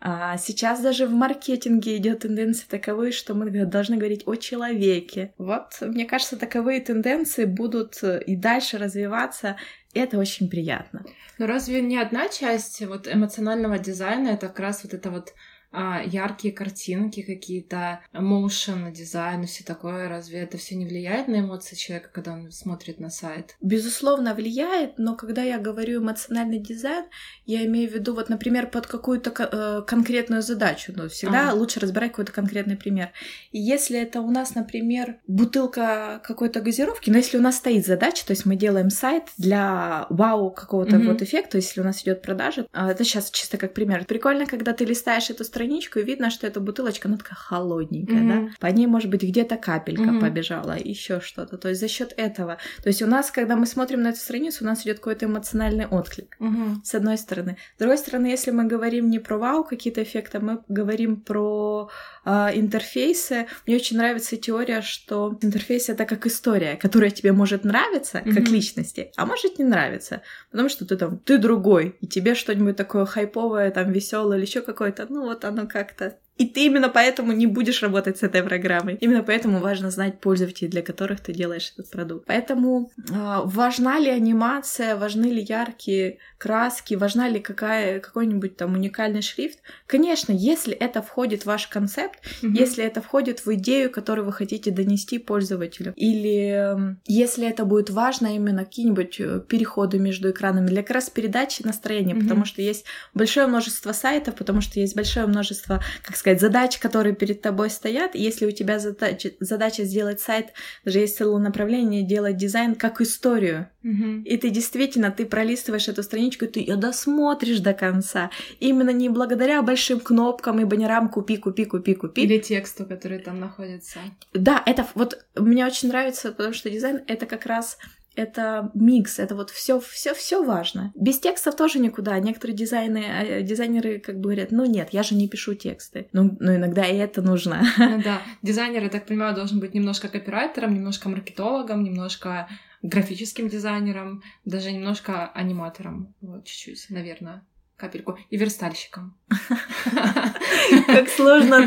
А 0.05 0.37
сейчас 0.37 0.81
даже 0.81 1.07
в 1.07 1.13
маркетинге 1.13 1.95
идет 1.95 2.19
тенденция 2.19 2.67
таковые, 2.67 3.13
что 3.13 3.33
мы 3.35 3.49
должны 3.65 3.95
говорить 3.95 4.23
о 4.25 4.35
человеке. 4.35 5.33
Вот, 5.37 5.77
мне 5.79 6.05
кажется, 6.05 6.37
таковые 6.37 6.81
тенденции 6.81 7.45
будут 7.45 8.03
э, 8.03 8.21
и 8.27 8.35
дальше 8.35 8.77
развиваться. 8.77 9.55
Это 9.93 10.17
очень 10.17 10.49
приятно. 10.49 11.05
Но 11.37 11.45
разве 11.45 11.81
не 11.81 11.97
одна 11.97 12.27
часть 12.27 12.85
вот 12.85 13.07
эмоционального 13.07 13.79
дизайна 13.79 14.29
это 14.29 14.47
как 14.47 14.59
раз 14.59 14.83
вот 14.83 14.93
это 14.93 15.09
вот 15.09 15.33
яркие 15.73 16.53
картинки 16.53 17.21
какие-то, 17.21 18.01
motion 18.13 18.91
дизайн 18.91 19.43
и 19.43 19.47
все 19.47 19.63
такое. 19.63 20.07
Разве 20.07 20.39
это 20.39 20.57
все 20.57 20.75
не 20.75 20.85
влияет 20.85 21.27
на 21.27 21.39
эмоции 21.39 21.75
человека, 21.75 22.09
когда 22.13 22.33
он 22.33 22.51
смотрит 22.51 22.99
на 22.99 23.09
сайт? 23.09 23.55
Безусловно, 23.61 24.33
влияет, 24.33 24.97
но 24.97 25.15
когда 25.15 25.43
я 25.43 25.57
говорю 25.57 26.01
эмоциональный 26.01 26.59
дизайн, 26.59 27.05
я 27.45 27.65
имею 27.65 27.89
в 27.89 27.93
виду, 27.93 28.13
вот, 28.13 28.29
например, 28.29 28.67
под 28.67 28.87
какую-то 28.87 29.33
э, 29.37 29.81
конкретную 29.85 30.41
задачу. 30.41 30.93
Но 30.95 31.09
всегда 31.09 31.51
а. 31.51 31.53
лучше 31.53 31.79
разбирать 31.79 32.11
какой-то 32.11 32.31
конкретный 32.31 32.77
пример. 32.77 33.11
И 33.51 33.59
если 33.59 33.99
это 33.99 34.21
у 34.21 34.29
нас, 34.29 34.55
например, 34.55 35.17
бутылка 35.27 36.21
какой-то 36.23 36.61
газировки, 36.61 37.09
но 37.09 37.17
если 37.17 37.37
у 37.37 37.41
нас 37.41 37.57
стоит 37.57 37.85
задача, 37.85 38.25
то 38.25 38.31
есть 38.31 38.45
мы 38.45 38.55
делаем 38.55 38.89
сайт 38.89 39.23
для 39.37 40.05
вау 40.09 40.51
какого-то 40.51 40.97
mm-hmm. 40.97 41.07
вот 41.07 41.21
эффекта, 41.21 41.57
если 41.57 41.81
у 41.81 41.83
нас 41.83 42.03
идет 42.03 42.21
продажа, 42.21 42.67
а, 42.71 42.91
это 42.91 43.03
сейчас 43.03 43.31
чисто 43.31 43.57
как 43.57 43.73
пример. 43.73 44.05
Прикольно, 44.05 44.45
когда 44.45 44.73
ты 44.73 44.85
листаешь 44.85 45.29
эту 45.29 45.43
страницу, 45.43 45.62
страничку, 45.63 45.99
и 45.99 46.03
видно, 46.03 46.29
что 46.29 46.47
эта 46.47 46.59
бутылочка, 46.59 47.07
она 47.07 47.17
такая 47.17 47.35
холодненькая, 47.35 48.17
mm-hmm. 48.17 48.47
да. 48.47 48.55
По 48.59 48.67
ней, 48.67 48.87
может 48.87 49.09
быть, 49.09 49.23
где-то 49.23 49.55
капелька 49.55 50.03
mm-hmm. 50.03 50.19
побежала, 50.19 50.77
еще 50.77 51.21
что-то. 51.21 51.57
То 51.57 51.69
есть 51.69 51.81
за 51.81 51.87
счет 51.87 52.13
этого. 52.17 52.57
То 52.83 52.89
есть 52.89 53.01
у 53.01 53.07
нас, 53.07 53.31
когда 53.31 53.55
мы 53.55 53.65
смотрим 53.65 54.01
на 54.01 54.09
эту 54.09 54.19
страницу, 54.19 54.63
у 54.63 54.67
нас 54.67 54.83
идет 54.83 54.97
какой-то 54.97 55.25
эмоциональный 55.25 55.85
отклик. 55.85 56.35
Mm-hmm. 56.39 56.75
С 56.83 56.95
одной 56.95 57.17
стороны. 57.17 57.57
С 57.75 57.79
другой 57.79 57.97
стороны, 57.97 58.27
если 58.27 58.51
мы 58.51 58.65
говорим 58.65 59.09
не 59.09 59.19
про 59.19 59.37
вау 59.37 59.63
какие-то 59.63 60.03
эффекты, 60.03 60.39
мы 60.39 60.59
говорим 60.67 61.21
про 61.21 61.89
э, 62.25 62.31
интерфейсы. 62.55 63.47
Мне 63.65 63.77
очень 63.77 63.97
нравится 63.97 64.35
теория, 64.35 64.81
что 64.81 65.37
интерфейс 65.41 65.89
это 65.89 66.05
как 66.05 66.25
история, 66.25 66.75
которая 66.75 67.09
тебе 67.09 67.31
может 67.31 67.63
нравиться 67.63 68.17
mm-hmm. 68.17 68.33
как 68.33 68.49
личности, 68.49 69.11
а 69.15 69.25
может 69.25 69.59
не 69.59 69.65
нравиться, 69.65 70.21
потому 70.51 70.69
что 70.69 70.85
ты 70.85 70.97
там 70.97 71.19
ты 71.19 71.37
другой, 71.37 71.95
и 72.01 72.07
тебе 72.07 72.35
что-нибудь 72.35 72.75
такое 72.75 73.05
хайповое, 73.05 73.71
там 73.71 73.91
веселое 73.91 74.37
или 74.37 74.45
еще 74.45 74.61
какое-то, 74.61 75.07
ну 75.09 75.23
вот 75.23 75.45
оно 75.53 75.67
как-то 75.67 76.19
и 76.37 76.45
ты 76.45 76.65
именно 76.65 76.89
поэтому 76.89 77.31
не 77.31 77.45
будешь 77.45 77.83
работать 77.83 78.17
с 78.17 78.23
этой 78.23 78.41
программой. 78.41 78.97
Именно 79.01 79.23
поэтому 79.23 79.59
важно 79.59 79.91
знать 79.91 80.19
пользователей, 80.19 80.69
для 80.69 80.81
которых 80.81 81.19
ты 81.19 81.33
делаешь 81.33 81.71
этот 81.73 81.91
продукт. 81.91 82.25
Поэтому 82.25 82.91
э, 82.97 83.41
важна 83.45 83.99
ли 83.99 84.09
анимация, 84.09 84.95
важны 84.95 85.25
ли 85.25 85.41
яркие 85.41 86.17
краски, 86.39 86.95
важна 86.95 87.29
ли 87.29 87.39
какая, 87.39 87.99
какой-нибудь 87.99 88.57
там 88.57 88.73
уникальный 88.73 89.21
шрифт. 89.21 89.59
Конечно, 89.85 90.31
если 90.31 90.73
это 90.73 91.01
входит 91.01 91.43
в 91.43 91.45
ваш 91.45 91.67
концепт, 91.67 92.19
mm-hmm. 92.41 92.51
если 92.59 92.83
это 92.83 93.01
входит 93.01 93.45
в 93.45 93.53
идею, 93.53 93.91
которую 93.91 94.25
вы 94.25 94.33
хотите 94.33 94.71
донести 94.71 95.19
пользователю, 95.19 95.93
или 95.95 96.91
э, 96.91 96.95
если 97.05 97.47
это 97.47 97.63
будет 97.63 97.91
важно 97.91 98.35
именно 98.35 98.65
какие-нибудь 98.65 99.19
э, 99.19 99.41
переходы 99.47 99.99
между 99.99 100.31
экранами 100.31 100.67
для 100.67 100.81
как 100.81 100.95
раз 100.95 101.09
передачи 101.11 101.61
настроения, 101.61 102.13
mm-hmm. 102.13 102.21
потому 102.21 102.45
что 102.45 102.61
есть 102.63 102.85
большое 103.13 103.45
множество 103.45 103.91
сайтов, 103.91 104.35
потому 104.35 104.61
что 104.61 104.79
есть 104.79 104.95
большое 104.95 105.27
множество, 105.27 105.83
как 106.01 106.17
сказать, 106.23 106.39
задач, 106.39 106.79
которые 106.79 107.13
перед 107.13 107.41
тобой 107.41 107.69
стоят. 107.69 108.15
Если 108.15 108.45
у 108.45 108.51
тебя 108.51 108.79
задача, 108.79 109.31
задача 109.41 109.83
сделать 109.83 110.21
сайт, 110.21 110.53
даже 110.85 110.99
есть 110.99 111.17
целое 111.17 111.41
направление, 111.41 112.01
делать 112.01 112.37
дизайн 112.37 112.75
как 112.75 113.01
историю. 113.01 113.67
Угу. 113.83 114.23
И 114.23 114.37
ты 114.37 114.49
действительно, 114.49 115.11
ты 115.11 115.25
пролистываешь 115.25 115.89
эту 115.89 116.01
страничку, 116.01 116.45
и 116.45 116.47
ты 116.47 116.61
ее 116.61 116.77
досмотришь 116.77 117.59
до 117.59 117.73
конца. 117.73 118.31
Именно 118.61 118.91
не 118.91 119.09
благодаря 119.09 119.61
большим 119.61 119.99
кнопкам 119.99 120.61
и 120.61 120.63
баннерам 120.63 121.09
«купи, 121.09 121.35
купи, 121.35 121.65
купи, 121.65 121.93
купи». 121.93 122.21
Или 122.21 122.39
тексту, 122.39 122.85
который 122.85 123.19
там 123.19 123.41
находится. 123.41 123.99
Да, 124.33 124.63
это 124.65 124.87
вот 124.95 125.25
мне 125.35 125.65
очень 125.65 125.89
нравится, 125.89 126.31
потому 126.31 126.53
что 126.53 126.69
дизайн— 126.69 127.01
это 127.07 127.25
как 127.25 127.45
раз 127.45 127.77
это 128.15 128.71
микс, 128.73 129.19
это 129.19 129.35
вот 129.35 129.49
все, 129.49 129.79
все, 129.79 130.13
все 130.13 130.43
важно. 130.43 130.91
Без 130.95 131.19
текстов 131.19 131.55
тоже 131.55 131.79
никуда. 131.79 132.17
Некоторые 132.19 132.55
дизайны, 132.55 133.03
э, 133.05 133.41
дизайнеры 133.41 133.99
как 133.99 134.15
бы 134.15 134.23
говорят, 134.23 134.51
ну 134.51 134.65
нет, 134.65 134.89
я 134.91 135.03
же 135.03 135.15
не 135.15 135.27
пишу 135.27 135.53
тексты. 135.55 136.07
Ну, 136.13 136.35
ну 136.39 136.55
иногда 136.55 136.85
и 136.85 136.95
это 136.97 137.21
нужно. 137.21 137.63
Ну, 137.77 138.01
да, 138.03 138.21
дизайнер, 138.41 138.83
я 138.83 138.89
так 138.89 139.05
понимаю, 139.05 139.35
должен 139.35 139.59
быть 139.59 139.73
немножко 139.73 140.07
копирайтером, 140.09 140.73
немножко 140.73 141.09
маркетологом, 141.09 141.83
немножко 141.83 142.47
графическим 142.81 143.47
дизайнером, 143.47 144.23
даже 144.45 144.71
немножко 144.71 145.27
аниматором, 145.27 146.13
вот 146.21 146.45
чуть-чуть, 146.45 146.89
наверное 146.89 147.43
капельку, 147.75 148.17
и 148.29 148.37
верстальщиком. 148.37 149.17
Как 150.87 151.09
сложно 151.09 151.57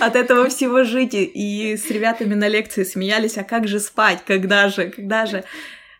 от 0.00 0.16
этого 0.16 0.48
всего 0.48 0.84
жить. 0.84 1.14
И 1.14 1.76
с 1.76 1.90
ребятами 1.90 2.34
на 2.34 2.46
лекции 2.46 2.84
смеялись, 2.84 3.38
а 3.38 3.42
как 3.42 3.66
же 3.66 3.80
спать, 3.80 4.22
когда 4.24 4.68
же, 4.68 4.90
когда 4.90 5.26
же. 5.26 5.44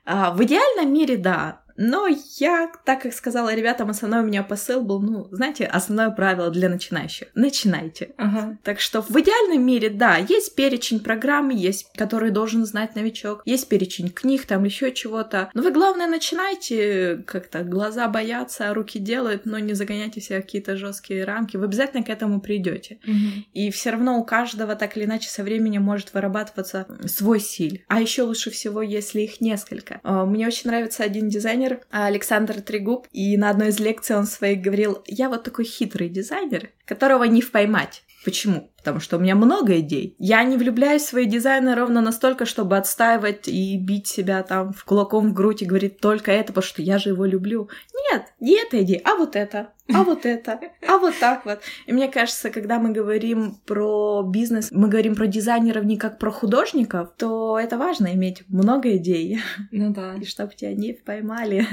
А, 0.07 0.31
в 0.31 0.43
идеальном 0.45 0.93
мире, 0.95 1.17
да, 1.17 1.63
но 1.77 2.07
я, 2.39 2.71
так 2.85 3.03
как 3.03 3.13
сказала 3.13 3.55
ребятам, 3.55 3.91
основной 3.91 4.21
у 4.21 4.27
меня 4.27 4.43
посыл 4.43 4.83
был, 4.83 5.01
ну, 5.01 5.29
знаете, 5.31 5.65
основное 5.65 6.11
правило 6.11 6.51
для 6.51 6.69
начинающих. 6.69 7.29
Начинайте. 7.35 8.11
Ага. 8.17 8.59
Так 8.63 8.81
что 8.81 9.03
в 9.03 9.11
идеальном 9.21 9.65
мире, 9.65 9.91
да, 9.91 10.17
есть 10.17 10.55
перечень 10.55 11.01
программ, 11.01 11.51
есть, 11.51 11.91
который 11.97 12.31
должен 12.31 12.65
знать 12.65 12.95
новичок, 12.95 13.43
есть 13.45 13.69
перечень 13.69 14.11
книг, 14.11 14.47
там 14.47 14.65
еще 14.65 14.93
чего-то. 14.93 15.51
Но 15.55 15.63
вы, 15.63 15.71
главное, 15.71 16.07
начинайте 16.07 17.23
как-то. 17.27 17.63
Глаза 17.63 18.09
боятся, 18.09 18.73
руки 18.75 18.99
делают, 18.99 19.47
но 19.47 19.59
не 19.59 19.75
загоняйте 19.75 20.21
себя 20.21 20.41
в 20.41 20.43
какие-то 20.43 20.77
жесткие 20.77 21.25
рамки. 21.25 21.57
Вы 21.57 21.65
обязательно 21.65 22.03
к 22.03 22.09
этому 22.09 22.41
придете. 22.41 22.99
Угу. 23.05 23.45
И 23.55 23.71
все 23.71 23.91
равно 23.91 24.19
у 24.19 24.25
каждого 24.25 24.75
так 24.77 24.97
или 24.97 25.05
иначе 25.05 25.29
со 25.29 25.43
временем 25.43 25.83
может 25.83 26.15
вырабатываться 26.15 26.87
свой 27.07 27.41
стиль. 27.41 27.85
А 27.89 28.01
еще 28.01 28.23
лучше 28.23 28.51
всего, 28.51 28.83
если 28.83 29.21
их 29.23 29.41
несколько. 29.41 30.01
А, 30.03 30.25
мне 30.25 30.47
очень 30.47 30.71
нравится 30.71 31.03
один 31.03 31.29
дизайнер, 31.29 31.66
дизайнер 31.67 31.81
Александр 31.91 32.61
Трегуб, 32.61 33.07
и 33.13 33.37
на 33.37 33.51
одной 33.51 33.69
из 33.69 33.81
лекций 33.81 34.17
он 34.17 34.27
своих 34.27 34.61
говорил, 34.61 35.03
я 35.07 35.29
вот 35.29 35.43
такой 35.43 35.65
хитрый 35.65 36.09
дизайнер, 36.09 36.71
которого 36.85 37.25
не 37.25 37.41
впоймать. 37.41 38.05
Почему? 38.27 38.73
Потому 38.79 38.99
что 38.99 39.19
у 39.19 39.21
меня 39.21 39.37
много 39.37 39.79
идей. 39.79 40.17
Я 40.19 40.43
не 40.43 40.57
влюбляюсь 40.57 41.03
в 41.03 41.09
свои 41.09 41.27
дизайны 41.27 41.77
ровно 41.77 42.01
настолько, 42.01 42.45
чтобы 42.45 42.77
отстаивать 42.77 43.47
и 43.47 43.79
бить 43.79 44.09
себя 44.09 44.43
там 44.43 44.73
в 44.73 44.85
кулаком 44.85 45.29
в 45.29 45.33
грудь 45.33 45.63
и 45.63 45.65
говорить 45.65 46.01
только 46.01 46.33
это, 46.33 46.49
потому 46.49 46.65
что 46.65 46.83
я 46.83 46.99
же 46.99 47.11
его 47.11 47.25
люблю. 47.25 47.71
Нет, 48.11 48.25
не 48.41 48.61
эта 48.61 48.83
идея, 48.83 49.01
а 49.05 49.15
вот 49.15 49.37
это, 49.37 49.75
а 49.93 50.03
вот 50.03 50.27
это, 50.27 50.59
а 50.89 50.99
вот 50.99 51.15
так 51.21 51.45
вот. 51.45 51.61
И 51.87 51.93
мне 51.93 52.09
кажется, 52.09 52.51
когда 52.51 52.81
мы 52.81 52.91
говорим 52.91 53.61
про 53.65 54.25
бизнес, 54.25 54.73
мы 54.73 54.89
говорим 54.89 55.15
про 55.15 55.29
дизайнеров 55.29 55.85
не 55.85 55.97
как 55.97 56.19
про 56.19 56.33
художников, 56.33 57.11
то 57.17 57.61
это 57.61 57.79
важно 57.79 58.13
иметь 58.15 58.43
много 58.49 58.97
идей. 58.97 59.39
Ну 59.71 59.93
да. 59.93 60.15
И 60.21 60.25
чтобы 60.25 60.55
тебя 60.55 60.75
не 60.75 60.95
поймали. 60.95 61.65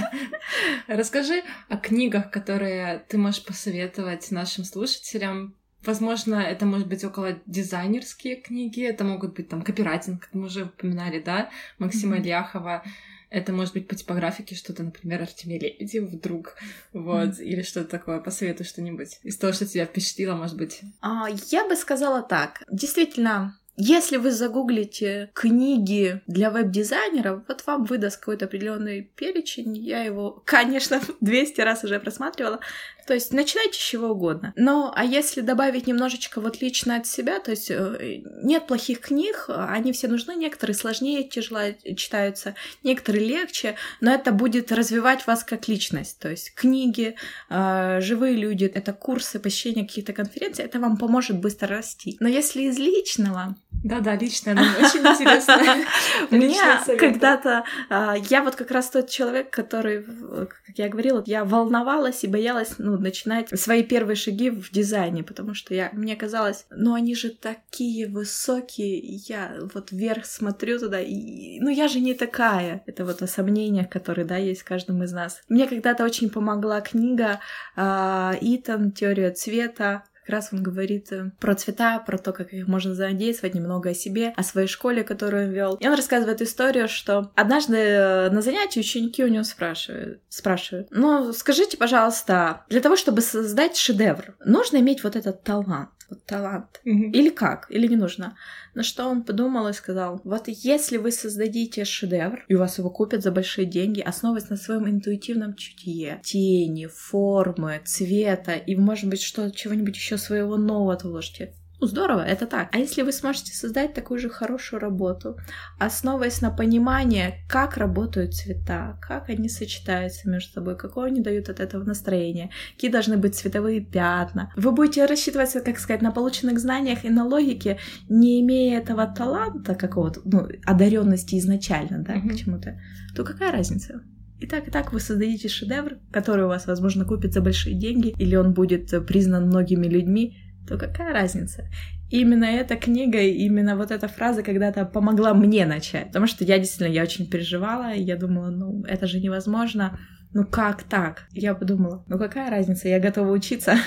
Расскажи 0.86 1.42
о 1.68 1.76
книгах, 1.76 2.30
которые 2.30 3.04
ты 3.08 3.18
можешь 3.18 3.44
посоветовать 3.44 4.30
нашим 4.30 4.64
слушателям 4.64 5.54
Возможно, 5.86 6.34
это 6.34 6.66
может 6.66 6.88
быть 6.88 7.04
около 7.04 7.38
дизайнерские 7.46 8.36
книги, 8.36 8.82
это 8.82 9.04
могут 9.04 9.34
быть 9.34 9.48
там 9.48 9.62
копирайтинг, 9.62 10.22
как 10.22 10.34
мы 10.34 10.46
уже 10.46 10.64
упоминали, 10.64 11.20
да, 11.20 11.50
Максима 11.78 12.16
mm-hmm. 12.16 12.20
Ильяхова. 12.20 12.84
Это 13.30 13.52
может 13.52 13.74
быть 13.74 13.88
по 13.88 13.94
типографике 13.94 14.54
что-то, 14.54 14.82
например, 14.82 15.22
Артемий 15.22 15.58
Лебедев 15.58 16.04
вдруг, 16.04 16.56
вот, 16.92 17.28
mm-hmm. 17.28 17.44
или 17.44 17.62
что-то 17.62 17.88
такое. 17.88 18.20
Посоветуй 18.20 18.66
что-нибудь 18.66 19.18
из 19.22 19.36
того, 19.36 19.52
что 19.52 19.66
тебя 19.66 19.86
впечатлило, 19.86 20.34
может 20.34 20.56
быть. 20.56 20.80
А, 21.00 21.28
я 21.50 21.68
бы 21.68 21.76
сказала 21.76 22.22
так. 22.22 22.62
Действительно, 22.70 23.58
если 23.76 24.16
вы 24.16 24.30
загуглите 24.30 25.30
книги 25.34 26.22
для 26.26 26.50
веб-дизайнеров, 26.50 27.42
вот 27.46 27.62
вам 27.66 27.84
выдаст 27.84 28.18
какой-то 28.18 28.46
определенный 28.46 29.02
перечень. 29.02 29.76
Я 29.76 30.02
его, 30.02 30.42
конечно, 30.46 31.00
200 31.20 31.60
раз 31.60 31.84
уже 31.84 32.00
просматривала. 32.00 32.60
То 33.06 33.14
есть 33.14 33.32
начинайте 33.32 33.74
с 33.74 33.82
чего 33.82 34.08
угодно. 34.08 34.52
Но 34.56 34.92
а 34.94 35.04
если 35.04 35.40
добавить 35.40 35.86
немножечко 35.86 36.40
вот 36.40 36.60
лично 36.60 36.96
от 36.96 37.06
себя, 37.06 37.38
то 37.38 37.52
есть 37.52 37.70
э, 37.70 38.22
нет 38.42 38.66
плохих 38.66 39.00
книг, 39.00 39.44
они 39.48 39.92
все 39.92 40.08
нужны, 40.08 40.34
некоторые 40.34 40.74
сложнее 40.74 41.22
тяжело 41.22 41.60
читаются, 41.96 42.56
некоторые 42.82 43.24
легче, 43.24 43.76
но 44.00 44.12
это 44.12 44.32
будет 44.32 44.72
развивать 44.72 45.26
вас 45.26 45.44
как 45.44 45.68
личность. 45.68 46.18
То 46.18 46.30
есть 46.30 46.52
книги, 46.54 47.16
э, 47.48 48.00
живые 48.00 48.34
люди, 48.36 48.64
это 48.64 48.92
курсы, 48.92 49.38
посещение 49.38 49.86
каких-то 49.86 50.12
конференций, 50.12 50.64
это 50.64 50.80
вам 50.80 50.96
поможет 50.96 51.38
быстро 51.38 51.68
расти. 51.68 52.16
Но 52.18 52.28
если 52.28 52.62
из 52.62 52.78
личного, 52.78 53.56
Да-да, 53.84 54.16
личное, 54.16 54.54
нам 54.54 54.66
очень 54.78 55.00
интересно. 55.00 55.58
Мне 56.30 56.60
когда-то... 56.98 57.64
А, 57.88 58.16
я 58.16 58.42
вот 58.42 58.56
как 58.56 58.70
раз 58.70 58.90
тот 58.90 59.08
человек, 59.08 59.50
который, 59.50 60.02
как 60.02 60.76
я 60.76 60.88
говорила, 60.88 61.22
я 61.26 61.44
волновалась 61.44 62.24
и 62.24 62.26
боялась 62.26 62.74
ну, 62.78 62.98
начинать 62.98 63.48
свои 63.58 63.82
первые 63.82 64.16
шаги 64.16 64.50
в 64.50 64.70
дизайне, 64.70 65.22
потому 65.22 65.54
что 65.54 65.74
я, 65.74 65.90
мне 65.92 66.16
казалось, 66.16 66.66
ну 66.70 66.94
они 66.94 67.14
же 67.14 67.30
такие 67.30 68.08
высокие, 68.08 68.98
я 68.98 69.56
вот 69.72 69.92
вверх 69.92 70.24
смотрю 70.26 70.78
туда, 70.78 71.00
и, 71.00 71.60
ну 71.60 71.68
я 71.68 71.88
же 71.88 72.00
не 72.00 72.14
такая. 72.14 72.82
Это 72.86 73.04
вот 73.04 73.22
о 73.22 73.26
сомнениях, 73.26 73.88
которые, 73.88 74.24
да, 74.24 74.36
есть 74.36 74.62
в 74.62 74.64
каждом 74.64 75.02
из 75.02 75.12
нас. 75.12 75.42
Мне 75.48 75.66
когда-то 75.66 76.04
очень 76.04 76.30
помогла 76.30 76.80
книга 76.80 77.40
э, 77.76 78.32
Итан 78.40 78.92
«Теория 78.92 79.30
цвета», 79.30 80.04
как 80.26 80.34
раз 80.34 80.48
он 80.52 80.60
говорит 80.60 81.12
э, 81.12 81.30
про 81.38 81.54
цвета, 81.54 82.00
про 82.00 82.18
то, 82.18 82.32
как 82.32 82.52
их 82.52 82.66
можно 82.66 82.94
задействовать, 82.94 83.54
немного 83.54 83.90
о 83.90 83.94
себе, 83.94 84.34
о 84.36 84.42
своей 84.42 84.66
школе, 84.66 85.04
которую 85.04 85.46
он 85.46 85.52
вел. 85.52 85.74
И 85.74 85.86
он 85.86 85.94
рассказывает 85.94 86.42
историю, 86.42 86.88
что 86.88 87.30
однажды 87.36 87.76
э, 87.76 88.30
на 88.30 88.42
занятии 88.42 88.80
ученики 88.80 89.22
у 89.22 89.28
него 89.28 89.44
спрашивают, 89.44 90.20
спрашивают, 90.28 90.88
ну, 90.90 91.32
скажите, 91.32 91.76
пожалуйста, 91.76 92.64
для 92.68 92.80
того, 92.80 92.96
чтобы 92.96 93.20
создать 93.20 93.76
шедевр, 93.76 94.34
нужно 94.44 94.78
иметь 94.78 95.04
вот 95.04 95.14
этот 95.14 95.44
талант? 95.44 95.90
Вот 96.08 96.24
талант. 96.24 96.80
Mm-hmm. 96.84 97.10
Или 97.12 97.30
как? 97.30 97.66
Или 97.70 97.86
не 97.88 97.96
нужно? 97.96 98.36
На 98.74 98.82
что 98.82 99.06
он 99.06 99.22
подумал 99.22 99.68
и 99.68 99.72
сказал, 99.72 100.20
вот 100.24 100.44
если 100.46 100.98
вы 100.98 101.10
создадите 101.10 101.84
шедевр, 101.84 102.44
и 102.48 102.54
у 102.54 102.58
вас 102.58 102.78
его 102.78 102.90
купят 102.90 103.22
за 103.22 103.32
большие 103.32 103.66
деньги, 103.66 104.00
основываясь 104.00 104.50
на 104.50 104.56
своем 104.56 104.88
интуитивном 104.88 105.54
чутье, 105.54 106.20
тени, 106.22 106.86
формы, 106.86 107.80
цвета, 107.84 108.52
и, 108.52 108.76
может 108.76 109.08
быть, 109.10 109.22
что 109.22 109.50
чего-нибудь 109.50 109.96
еще 109.96 110.16
своего 110.16 110.56
нового 110.56 110.96
вложите, 111.02 111.52
ну, 111.52 111.65
здорово, 111.80 112.20
это 112.20 112.46
так. 112.46 112.68
А 112.72 112.78
если 112.78 113.02
вы 113.02 113.12
сможете 113.12 113.52
создать 113.52 113.92
такую 113.92 114.18
же 114.18 114.30
хорошую 114.30 114.80
работу, 114.80 115.36
основываясь 115.78 116.40
на 116.40 116.50
понимании, 116.50 117.34
как 117.48 117.76
работают 117.76 118.34
цвета, 118.34 118.98
как 119.02 119.28
они 119.28 119.48
сочетаются 119.48 120.28
между 120.28 120.52
собой, 120.52 120.76
какое 120.76 121.08
они 121.08 121.20
дают 121.20 121.48
от 121.48 121.60
этого 121.60 121.84
настроение, 121.84 122.50
какие 122.74 122.90
должны 122.90 123.16
быть 123.18 123.34
цветовые 123.34 123.80
пятна, 123.80 124.52
вы 124.56 124.72
будете 124.72 125.04
рассчитываться, 125.04 125.60
как 125.60 125.78
сказать, 125.78 126.02
на 126.02 126.12
полученных 126.12 126.58
знаниях 126.58 127.04
и 127.04 127.10
на 127.10 127.26
логике, 127.26 127.78
не 128.08 128.40
имея 128.40 128.78
этого 128.78 129.06
таланта 129.06 129.74
какого-то, 129.74 130.20
ну, 130.24 130.48
одаренности 130.64 131.38
изначально, 131.38 132.02
да, 132.02 132.16
mm-hmm. 132.16 132.28
к 132.30 132.36
чему-то, 132.36 132.80
то 133.14 133.24
какая 133.24 133.52
разница? 133.52 134.02
И 134.38 134.46
так, 134.46 134.68
и 134.68 134.70
так 134.70 134.92
вы 134.92 135.00
создадите 135.00 135.48
шедевр, 135.48 135.98
который 136.10 136.44
у 136.44 136.48
вас, 136.48 136.66
возможно, 136.66 137.06
купит 137.06 137.32
за 137.32 137.40
большие 137.40 137.74
деньги, 137.74 138.14
или 138.18 138.36
он 138.36 138.52
будет 138.52 138.90
признан 139.06 139.46
многими 139.46 139.86
людьми, 139.86 140.36
то 140.66 140.78
какая 140.78 141.12
разница? 141.12 141.68
именно 142.10 142.44
эта 142.44 142.76
книга, 142.76 143.20
именно 143.20 143.76
вот 143.76 143.90
эта 143.90 144.08
фраза 144.08 144.42
когда-то 144.42 144.84
помогла 144.84 145.34
мне 145.34 145.66
начать. 145.66 146.08
Потому 146.08 146.26
что 146.26 146.44
я 146.44 146.58
действительно, 146.58 146.92
я 146.92 147.02
очень 147.02 147.28
переживала, 147.28 147.92
я 147.92 148.16
думала, 148.16 148.50
ну, 148.50 148.84
это 148.84 149.06
же 149.06 149.20
невозможно 149.20 149.98
ну 150.36 150.44
как 150.44 150.82
так? 150.82 151.28
Я 151.32 151.54
подумала, 151.54 152.04
ну 152.08 152.18
какая 152.18 152.50
разница, 152.50 152.88
я 152.88 153.00
готова 153.00 153.30
учиться, 153.30 153.78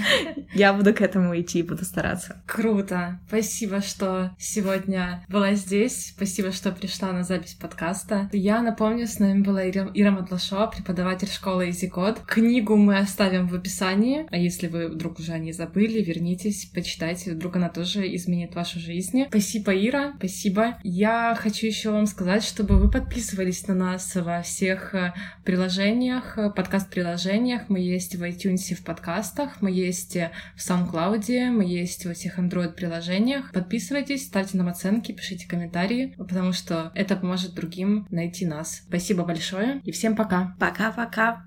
я 0.54 0.72
буду 0.72 0.94
к 0.94 1.02
этому 1.02 1.38
идти, 1.38 1.62
буду 1.62 1.84
стараться. 1.84 2.42
Круто, 2.46 3.20
спасибо, 3.28 3.82
что 3.82 4.30
сегодня 4.38 5.22
была 5.28 5.52
здесь, 5.52 6.14
спасибо, 6.16 6.50
что 6.50 6.72
пришла 6.72 7.12
на 7.12 7.24
запись 7.24 7.58
подкаста. 7.60 8.30
Я 8.32 8.62
напомню, 8.62 9.06
с 9.06 9.18
нами 9.18 9.42
была 9.42 9.68
Ира, 9.68 10.10
Матлашова, 10.10 10.68
преподаватель 10.68 11.28
школы 11.28 11.68
EasyCode. 11.68 12.20
Книгу 12.26 12.74
мы 12.76 12.96
оставим 12.96 13.46
в 13.46 13.54
описании, 13.54 14.26
а 14.30 14.38
если 14.38 14.68
вы 14.68 14.88
вдруг 14.88 15.18
уже 15.18 15.38
не 15.38 15.52
забыли, 15.52 16.02
вернитесь, 16.02 16.70
почитайте, 16.74 17.32
вдруг 17.32 17.56
она 17.56 17.68
тоже 17.68 18.14
изменит 18.16 18.54
вашу 18.54 18.80
жизнь. 18.80 19.26
Спасибо, 19.28 19.76
Ира, 19.76 20.14
спасибо. 20.16 20.78
Я 20.82 21.36
хочу 21.38 21.66
еще 21.66 21.90
вам 21.90 22.06
сказать, 22.06 22.44
чтобы 22.44 22.78
вы 22.78 22.90
подписывались 22.90 23.66
на 23.66 23.74
нас 23.74 24.14
во 24.14 24.40
всех 24.40 24.94
э, 24.94 25.12
приложениях, 25.44 25.97
приложениях, 25.98 26.38
э, 26.38 26.50
подкаст-приложениях. 26.50 27.62
Мы 27.68 27.80
есть 27.80 28.14
в 28.14 28.22
iTunes 28.22 28.74
в 28.74 28.84
подкастах, 28.84 29.60
мы 29.60 29.72
есть 29.72 30.14
э, 30.16 30.30
в 30.54 30.60
SoundCloud, 30.60 31.50
мы 31.50 31.64
есть 31.64 32.06
во 32.06 32.14
всех 32.14 32.38
Android-приложениях. 32.38 33.52
Подписывайтесь, 33.52 34.26
ставьте 34.26 34.56
нам 34.58 34.68
оценки, 34.68 35.12
пишите 35.12 35.48
комментарии, 35.48 36.14
потому 36.16 36.52
что 36.52 36.92
это 36.94 37.16
поможет 37.16 37.54
другим 37.54 38.06
найти 38.10 38.46
нас. 38.46 38.82
Спасибо 38.86 39.24
большое 39.24 39.80
и 39.84 39.90
всем 39.90 40.14
пока. 40.14 40.54
Пока-пока. 40.60 41.36